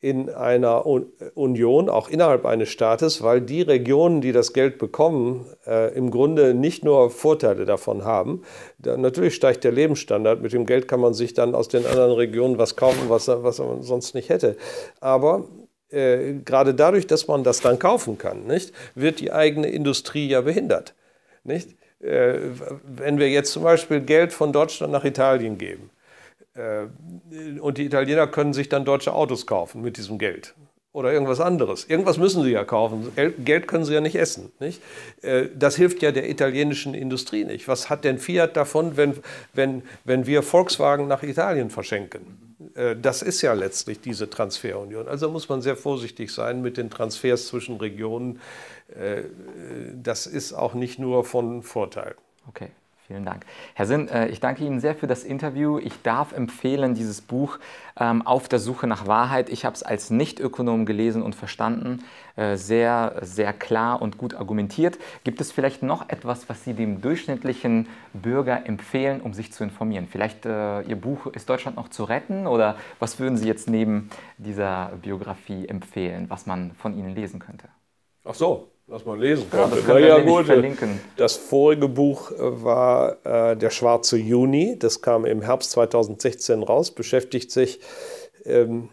in 0.00 0.28
einer 0.28 0.84
Union, 0.86 1.88
auch 1.88 2.08
innerhalb 2.08 2.44
eines 2.44 2.68
Staates, 2.68 3.22
weil 3.22 3.40
die 3.40 3.62
Regionen, 3.62 4.20
die 4.20 4.32
das 4.32 4.52
Geld 4.52 4.78
bekommen, 4.78 5.46
äh, 5.66 5.94
im 5.94 6.10
Grunde 6.10 6.52
nicht 6.54 6.84
nur 6.84 7.10
Vorteile 7.10 7.64
davon 7.64 8.04
haben. 8.04 8.42
Natürlich 8.84 9.34
steigt 9.34 9.64
der 9.64 9.72
Lebensstandard. 9.72 10.42
Mit 10.42 10.52
dem 10.52 10.66
Geld 10.66 10.86
kann 10.86 11.00
man 11.00 11.14
sich 11.14 11.32
dann 11.32 11.54
aus 11.54 11.68
den 11.68 11.86
anderen 11.86 12.12
Regionen 12.12 12.58
was 12.58 12.76
kaufen, 12.76 13.08
was, 13.08 13.28
was 13.28 13.58
man 13.58 13.82
sonst 13.82 14.14
nicht 14.14 14.28
hätte. 14.28 14.56
Aber 15.00 15.44
äh, 15.90 16.34
gerade 16.44 16.74
dadurch, 16.74 17.06
dass 17.06 17.26
man 17.26 17.42
das 17.42 17.60
dann 17.60 17.78
kaufen 17.78 18.18
kann, 18.18 18.46
nicht, 18.46 18.72
wird 18.94 19.20
die 19.20 19.32
eigene 19.32 19.68
Industrie 19.68 20.28
ja 20.28 20.42
behindert. 20.42 20.94
Nicht? 21.42 21.70
Äh, 22.00 22.34
wenn 22.84 23.18
wir 23.18 23.30
jetzt 23.30 23.52
zum 23.52 23.62
Beispiel 23.62 24.00
Geld 24.00 24.34
von 24.34 24.52
Deutschland 24.52 24.92
nach 24.92 25.04
Italien 25.04 25.56
geben, 25.56 25.90
und 27.60 27.78
die 27.78 27.84
Italiener 27.84 28.26
können 28.26 28.52
sich 28.52 28.68
dann 28.68 28.84
deutsche 28.84 29.12
Autos 29.12 29.46
kaufen 29.46 29.82
mit 29.82 29.96
diesem 29.96 30.18
Geld. 30.18 30.54
Oder 30.96 31.12
irgendwas 31.12 31.40
anderes. 31.40 31.84
Irgendwas 31.84 32.16
müssen 32.16 32.42
sie 32.42 32.52
ja 32.52 32.64
kaufen. 32.64 33.12
Geld 33.44 33.68
können 33.68 33.84
sie 33.84 33.92
ja 33.92 34.00
nicht 34.00 34.14
essen. 34.14 34.50
Nicht? 34.60 34.80
Äh, 35.20 35.48
das 35.54 35.76
hilft 35.76 36.00
ja 36.00 36.10
der 36.10 36.30
italienischen 36.30 36.94
Industrie 36.94 37.44
nicht. 37.44 37.68
Was 37.68 37.90
hat 37.90 38.04
denn 38.04 38.18
Fiat 38.18 38.56
davon, 38.56 38.96
wenn, 38.96 39.12
wenn, 39.52 39.82
wenn 40.04 40.26
wir 40.26 40.42
Volkswagen 40.42 41.06
nach 41.06 41.22
Italien 41.22 41.68
verschenken? 41.68 42.56
Äh, 42.74 42.96
das 42.96 43.20
ist 43.20 43.42
ja 43.42 43.52
letztlich 43.52 44.00
diese 44.00 44.30
Transferunion. 44.30 45.06
Also 45.06 45.28
muss 45.28 45.50
man 45.50 45.60
sehr 45.60 45.76
vorsichtig 45.76 46.32
sein 46.32 46.62
mit 46.62 46.78
den 46.78 46.88
Transfers 46.88 47.48
zwischen 47.48 47.76
Regionen. 47.76 48.40
Das 50.02 50.26
ist 50.26 50.52
auch 50.54 50.72
nicht 50.72 50.98
nur 50.98 51.24
von 51.24 51.62
Vorteil. 51.62 52.14
Okay. 52.48 52.70
Vielen 53.06 53.24
Dank. 53.24 53.46
Herr 53.74 53.86
Sinn, 53.86 54.08
äh, 54.08 54.26
ich 54.28 54.40
danke 54.40 54.64
Ihnen 54.64 54.80
sehr 54.80 54.96
für 54.96 55.06
das 55.06 55.22
Interview. 55.22 55.78
Ich 55.78 56.02
darf 56.02 56.32
empfehlen, 56.32 56.94
dieses 56.94 57.20
Buch 57.20 57.60
ähm, 58.00 58.26
Auf 58.26 58.48
der 58.48 58.58
Suche 58.58 58.88
nach 58.88 59.06
Wahrheit. 59.06 59.48
Ich 59.48 59.64
habe 59.64 59.76
es 59.76 59.84
als 59.84 60.10
Nicht-Ökonom 60.10 60.86
gelesen 60.86 61.22
und 61.22 61.36
verstanden. 61.36 62.02
Äh, 62.34 62.56
sehr, 62.56 63.14
sehr 63.22 63.52
klar 63.52 64.02
und 64.02 64.18
gut 64.18 64.34
argumentiert. 64.34 64.98
Gibt 65.22 65.40
es 65.40 65.52
vielleicht 65.52 65.84
noch 65.84 66.08
etwas, 66.08 66.48
was 66.48 66.64
Sie 66.64 66.74
dem 66.74 67.00
durchschnittlichen 67.00 67.86
Bürger 68.12 68.66
empfehlen, 68.66 69.20
um 69.20 69.34
sich 69.34 69.52
zu 69.52 69.62
informieren? 69.62 70.08
Vielleicht 70.10 70.44
äh, 70.44 70.80
Ihr 70.80 70.96
Buch 70.96 71.26
Ist 71.26 71.48
Deutschland 71.48 71.76
noch 71.76 71.90
zu 71.90 72.02
retten? 72.02 72.48
Oder 72.48 72.74
was 72.98 73.20
würden 73.20 73.38
Sie 73.38 73.46
jetzt 73.46 73.70
neben 73.70 74.10
dieser 74.36 74.90
Biografie 75.00 75.68
empfehlen, 75.68 76.28
was 76.28 76.46
man 76.46 76.72
von 76.72 76.98
Ihnen 76.98 77.14
lesen 77.14 77.38
könnte? 77.38 77.68
Ach 78.24 78.34
so, 78.34 78.72
was 78.88 79.04
man 79.04 79.18
lesen 79.18 79.50
konnte. 79.50 79.82
Ja, 79.88 79.98
ja, 79.98 80.18
gut. 80.18 80.46
Das 81.16 81.36
vorige 81.36 81.88
Buch 81.88 82.30
äh, 82.30 82.62
war 82.62 83.16
äh, 83.24 83.56
Der 83.56 83.70
schwarze 83.70 84.16
Juni. 84.16 84.78
Das 84.78 85.02
kam 85.02 85.24
im 85.24 85.42
Herbst 85.42 85.72
2016 85.72 86.62
raus, 86.62 86.92
beschäftigt 86.92 87.50
sich 87.50 87.80
ähm, 88.44 88.88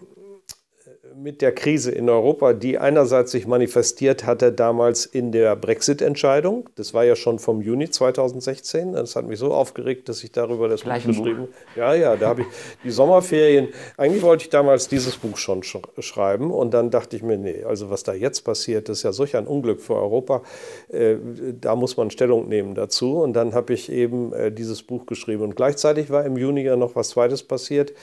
mit 1.16 1.42
der 1.42 1.54
Krise 1.54 1.92
in 1.92 2.10
Europa, 2.10 2.54
die 2.54 2.78
einerseits 2.78 3.32
sich 3.32 3.48
manifestiert 3.48 4.26
hatte 4.26 4.52
damals 4.52 5.06
in 5.06 5.32
der 5.32 5.56
Brexit-Entscheidung. 5.56 6.70
Das 6.76 6.94
war 6.94 7.04
ja 7.04 7.16
schon 7.16 7.40
vom 7.40 7.62
Juni 7.62 7.90
2016. 7.90 8.94
Das 8.94 9.16
hat 9.16 9.26
mich 9.26 9.40
so 9.40 9.54
aufgeregt, 9.54 10.10
dass 10.10 10.24
ich 10.24 10.32
darüber 10.32 10.68
das 10.68 10.84
Buch 10.84 10.94
geschrieben 10.94 11.42
habe. 11.42 11.50
Ja, 11.76 11.94
ja, 11.94 12.16
da 12.16 12.30
habe 12.30 12.42
ich 12.42 12.48
die 12.84 12.92
Sommerferien. 12.92 13.70
Eigentlich 13.98 14.24
wollte 14.24 14.46
ich 14.46 14.50
damals 14.50 14.88
dieses 14.88 15.18
Buch 15.18 15.38
schon 15.38 15.64
sch 15.64 15.78
schreiben 16.00 16.52
und 16.52 16.74
dann 16.74 16.92
dachte 16.92 17.16
ich 17.16 17.24
mir, 17.24 17.38
nee, 17.38 17.64
also 17.64 17.90
was 17.90 18.04
da 18.04 18.14
jetzt 18.14 18.42
passiert, 18.42 18.90
das 18.90 19.00
ist 19.00 19.04
ja 19.04 19.12
solch 19.12 19.36
ein 19.36 19.48
Unglück 19.48 19.82
für 19.82 19.96
Europa. 19.96 20.44
Äh, 20.90 21.16
da 21.60 21.76
muss 21.76 21.98
man 21.98 22.12
Stellung 22.12 22.48
nehmen 22.48 22.76
dazu. 22.76 23.22
Und 23.22 23.34
dann 23.34 23.54
habe 23.54 23.74
ich 23.74 23.92
eben 23.92 24.34
äh, 24.34 24.52
dieses 24.52 24.84
Buch 24.84 25.06
geschrieben. 25.06 25.44
Und 25.44 25.56
gleichzeitig 25.56 26.10
war 26.10 26.26
im 26.26 26.38
Juni 26.38 26.62
ja 26.62 26.76
noch 26.76 26.96
was 26.96 27.10
Zweites 27.10 27.44
passiert. 27.44 27.94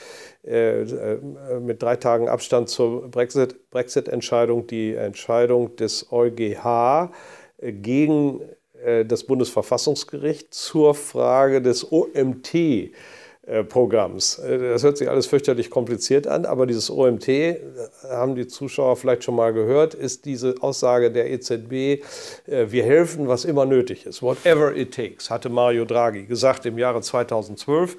Äh, 0.43 0.85
mit 1.61 1.83
drei 1.83 1.95
Tagen 1.97 2.27
Abstand 2.27 2.67
zur 2.67 3.00
Brexit-Entscheidung 3.09 4.67
die 4.67 4.93
Entscheidung 4.93 5.75
des 5.75 6.11
EuGH 6.11 7.11
äh, 7.57 7.71
gegen 7.71 8.41
das 9.07 9.25
Bundesverfassungsgericht 9.25 10.51
zur 10.55 10.95
Frage 10.95 11.61
des 11.61 11.91
OMT. 11.91 12.91
Programms. 13.69 14.39
Das 14.39 14.83
hört 14.83 14.97
sich 14.97 15.09
alles 15.09 15.25
fürchterlich 15.25 15.71
kompliziert 15.71 16.27
an, 16.27 16.45
aber 16.45 16.67
dieses 16.67 16.91
OMT, 16.91 17.27
haben 18.07 18.35
die 18.35 18.45
Zuschauer 18.45 18.95
vielleicht 18.95 19.23
schon 19.23 19.35
mal 19.35 19.51
gehört, 19.51 19.95
ist 19.95 20.25
diese 20.25 20.55
Aussage 20.61 21.11
der 21.11 21.29
EZB, 21.31 22.03
wir 22.45 22.83
helfen, 22.83 23.27
was 23.27 23.43
immer 23.43 23.65
nötig 23.65 24.05
ist. 24.05 24.21
Whatever 24.21 24.75
it 24.75 24.93
takes, 24.93 25.31
hatte 25.31 25.49
Mario 25.49 25.85
Draghi 25.85 26.25
gesagt 26.25 26.67
im 26.67 26.77
Jahre 26.77 27.01
2012. 27.01 27.97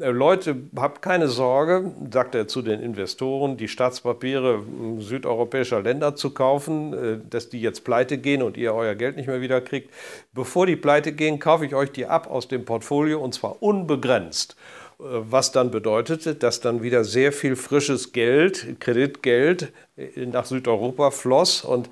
Äh, 0.00 0.10
Leute, 0.10 0.56
habt 0.76 1.02
keine 1.02 1.28
Sorge, 1.28 1.92
sagt 2.10 2.34
er 2.34 2.48
zu 2.48 2.62
den 2.62 2.80
Investoren, 2.80 3.56
die 3.56 3.68
Staatspapiere 3.68 4.58
hm, 4.58 5.00
südeuropäischer 5.00 5.82
Länder 5.82 6.16
zu 6.16 6.30
kaufen, 6.30 6.92
äh, 6.92 7.18
dass 7.28 7.48
die 7.48 7.60
jetzt 7.60 7.84
pleite 7.84 8.18
gehen 8.18 8.42
und 8.42 8.56
ihr 8.56 8.74
euer 8.74 8.94
Geld 8.94 9.16
nicht 9.16 9.26
mehr 9.26 9.40
wieder 9.40 9.60
kriegt. 9.60 9.90
Bevor 10.32 10.66
die 10.66 10.76
pleite 10.76 11.12
gehen, 11.12 11.38
kaufe 11.38 11.66
ich 11.66 11.74
euch 11.74 11.92
die 11.92 12.06
ab 12.06 12.28
aus 12.30 12.48
dem 12.48 12.64
Portfolio 12.64 13.20
und 13.20 13.34
zwar 13.34 13.62
unbegrenzt. 13.62 14.56
Äh, 14.98 15.04
was 15.30 15.52
dann 15.52 15.70
bedeutete, 15.70 16.34
dass 16.34 16.60
dann 16.60 16.82
wieder 16.82 17.04
sehr 17.04 17.32
viel 17.32 17.56
frisches 17.56 18.12
Geld, 18.12 18.80
Kreditgeld 18.80 19.72
nach 20.16 20.44
Südeuropa 20.44 21.10
floss 21.10 21.64
und 21.64 21.88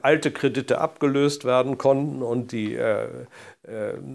alte 0.00 0.30
Kredite 0.30 0.78
abgelöst 0.80 1.44
werden 1.44 1.76
konnten 1.76 2.22
und 2.22 2.50
die 2.50 2.74
äh, 2.74 3.08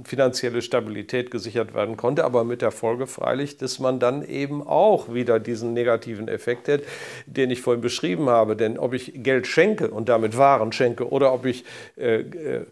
finanzielle 0.04 0.62
Stabilität 0.62 1.32
gesichert 1.32 1.74
werden 1.74 1.96
konnte, 1.96 2.26
aber 2.26 2.44
mit 2.44 2.62
der 2.62 2.72
Folge 2.72 3.08
freilich, 3.08 3.58
dass 3.58 3.80
man 3.80 4.00
dann 4.00 4.22
eben 4.26 4.62
auch 4.62 5.14
wieder 5.14 5.40
diesen 5.40 5.74
negativen 5.74 6.28
Effekt 6.28 6.68
hat, 6.68 6.82
den 7.28 7.50
ich 7.50 7.62
vorhin 7.62 7.80
beschrieben 7.80 8.28
habe. 8.28 8.56
Denn 8.56 8.78
ob 8.78 8.94
ich 8.94 9.14
Geld 9.24 9.48
schenke 9.48 9.90
und 9.90 10.10
damit 10.10 10.38
Waren 10.38 10.72
schenke 10.72 11.08
oder 11.08 11.32
ob 11.32 11.46
ich 11.46 11.64
äh, 11.96 12.22
äh, 12.22 12.66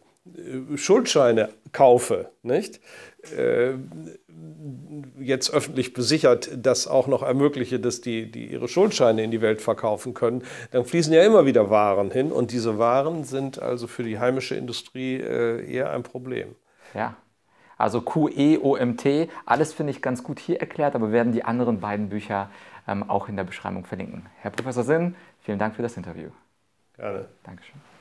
Schuldscheine 0.76 1.50
kaufe, 1.72 2.32
nicht? 2.42 2.80
Äh, 3.38 3.74
jetzt 5.20 5.54
öffentlich 5.54 5.94
besichert 5.94 6.50
das 6.58 6.88
auch 6.88 7.08
noch 7.08 7.22
ermögliche, 7.22 7.80
dass 7.80 8.02
die, 8.02 8.32
die 8.32 8.48
ihre 8.48 8.68
Schuldscheine 8.68 9.24
in 9.24 9.32
die 9.32 9.42
Welt 9.42 9.62
verkaufen 9.62 10.14
können, 10.14 10.44
dann 10.72 10.86
fließen 10.86 11.14
ja 11.14 11.24
immer 11.24 11.46
wieder 11.46 11.70
Waren 11.70 12.12
hin 12.12 12.32
und 12.32 12.52
diese 12.52 12.78
Waren 12.78 13.24
sind 13.24 13.62
also 13.62 13.88
für 13.88 14.04
die 14.04 14.20
heimische 14.20 14.56
Industrie 14.56 15.16
äh, 15.18 15.72
eher 15.72 15.92
ein 15.92 16.04
Problem. 16.04 16.56
Ja. 16.94 17.16
Also 17.78 18.02
QE, 18.02 18.60
OMT, 18.64 19.30
alles 19.46 19.74
finde 19.74 19.92
ich 19.92 20.02
ganz 20.02 20.24
gut 20.24 20.40
hier 20.40 20.62
erklärt, 20.62 20.96
aber 20.96 21.08
wir 21.08 21.14
werden 21.14 21.34
die 21.34 21.44
anderen 21.44 21.82
beiden 21.82 22.10
Bücher 22.10 22.50
ähm, 22.88 23.10
auch 23.10 23.28
in 23.28 23.36
der 23.36 23.44
Beschreibung 23.44 23.86
verlinken. 23.86 24.28
Herr 24.40 24.52
Professor 24.52 24.84
Sinn, 24.84 25.16
vielen 25.42 25.60
Dank 25.60 25.76
für 25.76 25.82
das 25.82 25.98
Interview. 25.98 26.30
Gerne. 26.96 27.28
Dankeschön. 27.44 27.95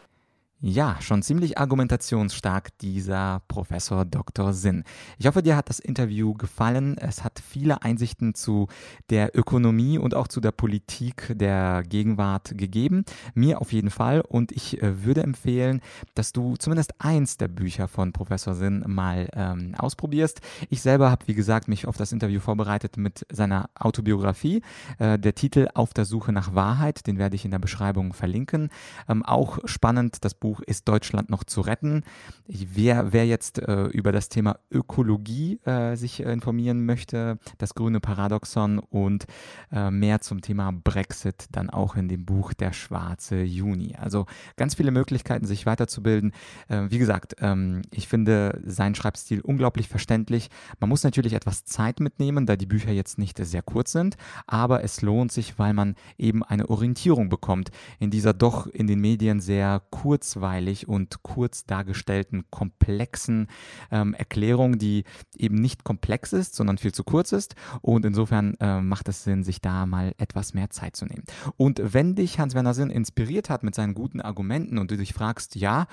Ja, 0.66 0.96
schon 1.02 1.20
ziemlich 1.20 1.58
argumentationsstark 1.58 2.70
dieser 2.78 3.42
Professor 3.48 4.06
Dr. 4.06 4.54
Sinn. 4.54 4.84
Ich 5.18 5.26
hoffe, 5.26 5.42
dir 5.42 5.56
hat 5.56 5.68
das 5.68 5.78
Interview 5.78 6.32
gefallen. 6.32 6.96
Es 6.96 7.22
hat 7.22 7.38
viele 7.38 7.82
Einsichten 7.82 8.34
zu 8.34 8.68
der 9.10 9.38
Ökonomie 9.38 9.98
und 9.98 10.14
auch 10.14 10.26
zu 10.26 10.40
der 10.40 10.52
Politik 10.52 11.34
der 11.36 11.82
Gegenwart 11.86 12.56
gegeben. 12.56 13.04
Mir 13.34 13.60
auf 13.60 13.74
jeden 13.74 13.90
Fall. 13.90 14.22
Und 14.22 14.52
ich 14.52 14.82
äh, 14.82 15.04
würde 15.04 15.22
empfehlen, 15.22 15.82
dass 16.14 16.32
du 16.32 16.56
zumindest 16.56 16.94
eins 16.98 17.36
der 17.36 17.48
Bücher 17.48 17.86
von 17.86 18.14
Professor 18.14 18.54
Sinn 18.54 18.84
mal 18.86 19.28
ähm, 19.34 19.74
ausprobierst. 19.76 20.40
Ich 20.70 20.80
selber 20.80 21.10
habe, 21.10 21.28
wie 21.28 21.34
gesagt, 21.34 21.68
mich 21.68 21.86
auf 21.86 21.98
das 21.98 22.10
Interview 22.10 22.40
vorbereitet 22.40 22.96
mit 22.96 23.26
seiner 23.30 23.68
Autobiografie. 23.74 24.62
Äh, 24.98 25.18
der 25.18 25.34
Titel 25.34 25.68
Auf 25.74 25.92
der 25.92 26.06
Suche 26.06 26.32
nach 26.32 26.54
Wahrheit, 26.54 27.06
den 27.06 27.18
werde 27.18 27.36
ich 27.36 27.44
in 27.44 27.50
der 27.50 27.58
Beschreibung 27.58 28.14
verlinken. 28.14 28.70
Ähm, 29.10 29.22
auch 29.26 29.58
spannend, 29.66 30.24
das 30.24 30.32
Buch 30.32 30.53
Buch 30.54 30.60
Ist 30.66 30.88
Deutschland 30.88 31.30
noch 31.30 31.42
zu 31.42 31.62
retten? 31.62 32.04
Wer, 32.46 33.12
wer 33.12 33.26
jetzt 33.26 33.58
äh, 33.58 33.86
über 33.86 34.12
das 34.12 34.28
Thema 34.28 34.58
Ökologie 34.70 35.58
äh, 35.64 35.96
sich 35.96 36.24
äh, 36.24 36.32
informieren 36.32 36.86
möchte, 36.86 37.38
das 37.58 37.74
grüne 37.74 37.98
Paradoxon 37.98 38.78
und 38.78 39.24
äh, 39.72 39.90
mehr 39.90 40.20
zum 40.20 40.42
Thema 40.42 40.70
Brexit, 40.72 41.46
dann 41.50 41.70
auch 41.70 41.96
in 41.96 42.08
dem 42.08 42.24
Buch 42.24 42.52
Der 42.52 42.72
schwarze 42.72 43.42
Juni. 43.42 43.96
Also 43.96 44.26
ganz 44.56 44.76
viele 44.76 44.92
Möglichkeiten, 44.92 45.44
sich 45.44 45.66
weiterzubilden. 45.66 46.32
Äh, 46.68 46.82
wie 46.88 46.98
gesagt, 46.98 47.34
ähm, 47.40 47.82
ich 47.90 48.06
finde 48.06 48.60
seinen 48.64 48.94
Schreibstil 48.94 49.40
unglaublich 49.40 49.88
verständlich. 49.88 50.50
Man 50.78 50.88
muss 50.88 51.02
natürlich 51.02 51.32
etwas 51.32 51.64
Zeit 51.64 51.98
mitnehmen, 51.98 52.46
da 52.46 52.54
die 52.54 52.66
Bücher 52.66 52.92
jetzt 52.92 53.18
nicht 53.18 53.38
sehr 53.38 53.62
kurz 53.62 53.90
sind, 53.90 54.16
aber 54.46 54.84
es 54.84 55.02
lohnt 55.02 55.32
sich, 55.32 55.58
weil 55.58 55.72
man 55.74 55.96
eben 56.16 56.44
eine 56.44 56.68
Orientierung 56.70 57.28
bekommt 57.28 57.72
in 57.98 58.10
dieser 58.10 58.34
doch 58.34 58.68
in 58.68 58.86
den 58.86 59.00
Medien 59.00 59.40
sehr 59.40 59.82
kurzweiligen 59.90 60.43
kurzweilig 60.44 60.88
und 60.88 61.22
kurz 61.22 61.64
dargestellten 61.64 62.44
komplexen 62.50 63.48
ähm, 63.90 64.12
Erklärung, 64.12 64.78
die 64.78 65.04
eben 65.38 65.54
nicht 65.54 65.84
komplex 65.84 66.34
ist, 66.34 66.54
sondern 66.54 66.76
viel 66.76 66.92
zu 66.92 67.02
kurz 67.02 67.32
ist. 67.32 67.54
Und 67.80 68.04
insofern 68.04 68.54
äh, 68.60 68.82
macht 68.82 69.08
es 69.08 69.24
Sinn, 69.24 69.42
sich 69.42 69.62
da 69.62 69.86
mal 69.86 70.12
etwas 70.18 70.52
mehr 70.52 70.68
Zeit 70.68 70.96
zu 70.96 71.06
nehmen. 71.06 71.24
Und 71.56 71.80
wenn 71.94 72.14
dich 72.14 72.38
Hans-Werner 72.38 72.74
Sinn 72.74 72.90
inspiriert 72.90 73.48
hat 73.48 73.62
mit 73.62 73.74
seinen 73.74 73.94
guten 73.94 74.20
Argumenten 74.20 74.76
und 74.76 74.90
du 74.90 74.98
dich 74.98 75.14
fragst, 75.14 75.56
ja, 75.56 75.86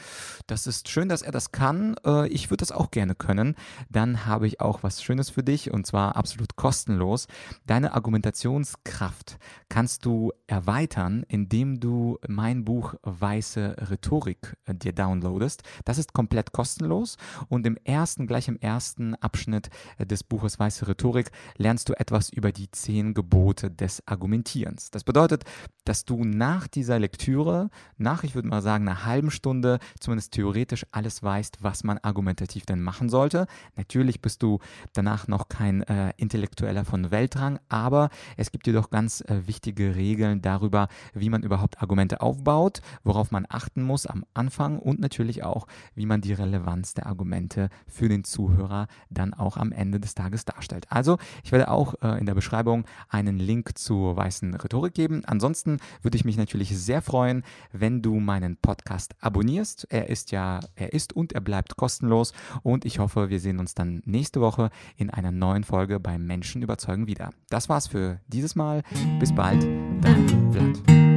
das 0.47 0.67
ist 0.67 0.89
schön, 0.89 1.07
dass 1.07 1.21
er 1.21 1.31
das 1.31 1.53
kann, 1.53 1.95
äh, 2.05 2.27
ich 2.27 2.49
würde 2.49 2.61
das 2.61 2.73
auch 2.73 2.91
gerne 2.91 3.15
können, 3.15 3.55
dann 3.89 4.25
habe 4.25 4.47
ich 4.47 4.59
auch 4.59 4.83
was 4.83 5.01
Schönes 5.01 5.29
für 5.29 5.43
dich 5.43 5.71
und 5.71 5.87
zwar 5.87 6.17
absolut 6.17 6.57
kostenlos. 6.57 7.27
Deine 7.65 7.93
Argumentationskraft 7.93 9.37
kannst 9.69 10.05
du 10.05 10.33
erweitern, 10.47 11.23
indem 11.29 11.79
du 11.79 12.17
mein 12.27 12.65
Buch 12.65 12.95
Weiße 13.03 13.77
Rhetorik 13.89 14.30
äh, 14.65 14.75
dir 14.75 14.93
downloadest. 14.93 15.63
Das 15.85 15.97
ist 15.97 16.13
komplett 16.13 16.51
kostenlos 16.51 17.17
und 17.49 17.65
im 17.65 17.77
ersten, 17.83 18.27
gleich 18.27 18.47
im 18.47 18.57
ersten 18.57 19.15
Abschnitt 19.15 19.69
äh, 19.97 20.05
des 20.05 20.23
Buches 20.23 20.59
Weiße 20.59 20.87
Rhetorik 20.87 21.31
lernst 21.57 21.89
du 21.89 21.93
etwas 21.93 22.29
über 22.29 22.51
die 22.51 22.69
zehn 22.71 23.13
Gebote 23.13 23.71
des 23.71 24.05
Argumentierens. 24.07 24.91
Das 24.91 25.03
bedeutet, 25.03 25.43
dass 25.85 26.05
du 26.05 26.23
nach 26.23 26.67
dieser 26.67 26.99
Lektüre, 26.99 27.69
nach, 27.97 28.23
ich 28.23 28.35
würde 28.35 28.47
mal 28.47 28.61
sagen, 28.61 28.87
einer 28.87 29.05
halben 29.05 29.31
Stunde 29.31 29.79
zumindest 29.99 30.33
theoretisch 30.33 30.85
alles 30.91 31.23
weißt, 31.23 31.57
was 31.61 31.83
man 31.83 31.97
argumentativ 31.99 32.65
denn 32.65 32.81
machen 32.81 33.09
sollte. 33.09 33.47
Natürlich 33.75 34.21
bist 34.21 34.43
du 34.43 34.59
danach 34.93 35.27
noch 35.27 35.49
kein 35.49 35.81
äh, 35.83 36.13
Intellektueller 36.17 36.85
von 36.85 37.11
Weltrang, 37.11 37.59
aber 37.69 38.09
es 38.37 38.51
gibt 38.51 38.65
dir 38.65 38.73
doch 38.73 38.89
ganz 38.89 39.21
äh, 39.21 39.47
wichtige 39.47 39.95
Regeln 39.95 40.41
darüber, 40.41 40.87
wie 41.13 41.29
man 41.29 41.43
überhaupt 41.43 41.81
Argumente 41.81 42.21
aufbaut, 42.21 42.81
worauf 43.03 43.31
man 43.31 43.45
achten 43.49 43.81
muss 43.81 44.05
am 44.21 44.25
Anfang 44.33 44.79
und 44.79 44.99
natürlich 44.99 45.43
auch, 45.43 45.67
wie 45.95 46.05
man 46.05 46.21
die 46.21 46.33
Relevanz 46.33 46.93
der 46.93 47.07
Argumente 47.07 47.69
für 47.87 48.09
den 48.09 48.23
Zuhörer 48.23 48.87
dann 49.09 49.33
auch 49.33 49.57
am 49.57 49.71
Ende 49.71 49.99
des 49.99 50.15
Tages 50.15 50.45
darstellt. 50.45 50.85
Also, 50.89 51.17
ich 51.43 51.51
werde 51.51 51.69
auch 51.69 51.95
äh, 52.01 52.19
in 52.19 52.25
der 52.25 52.35
Beschreibung 52.35 52.85
einen 53.09 53.37
Link 53.37 53.77
zur 53.77 54.15
weißen 54.15 54.53
Rhetorik 54.55 54.93
geben. 54.93 55.23
Ansonsten 55.25 55.77
würde 56.01 56.17
ich 56.17 56.25
mich 56.25 56.37
natürlich 56.37 56.77
sehr 56.77 57.01
freuen, 57.01 57.43
wenn 57.71 58.01
du 58.01 58.19
meinen 58.19 58.57
Podcast 58.57 59.15
abonnierst. 59.19 59.87
Er 59.89 60.09
ist 60.09 60.31
ja, 60.31 60.59
er 60.75 60.93
ist 60.93 61.13
und 61.13 61.33
er 61.33 61.41
bleibt 61.41 61.77
kostenlos 61.77 62.33
und 62.63 62.85
ich 62.85 62.99
hoffe, 62.99 63.29
wir 63.29 63.39
sehen 63.39 63.59
uns 63.59 63.73
dann 63.73 64.01
nächste 64.05 64.41
Woche 64.41 64.69
in 64.97 65.09
einer 65.09 65.31
neuen 65.31 65.63
Folge 65.63 65.99
beim 65.99 66.25
Menschen 66.25 66.61
überzeugen 66.61 67.07
wieder. 67.07 67.31
Das 67.49 67.69
war's 67.69 67.87
für 67.87 68.19
dieses 68.27 68.55
Mal. 68.55 68.83
Bis 69.19 69.33
bald, 69.33 69.63
dein 70.01 70.51
Vlad. 70.51 71.10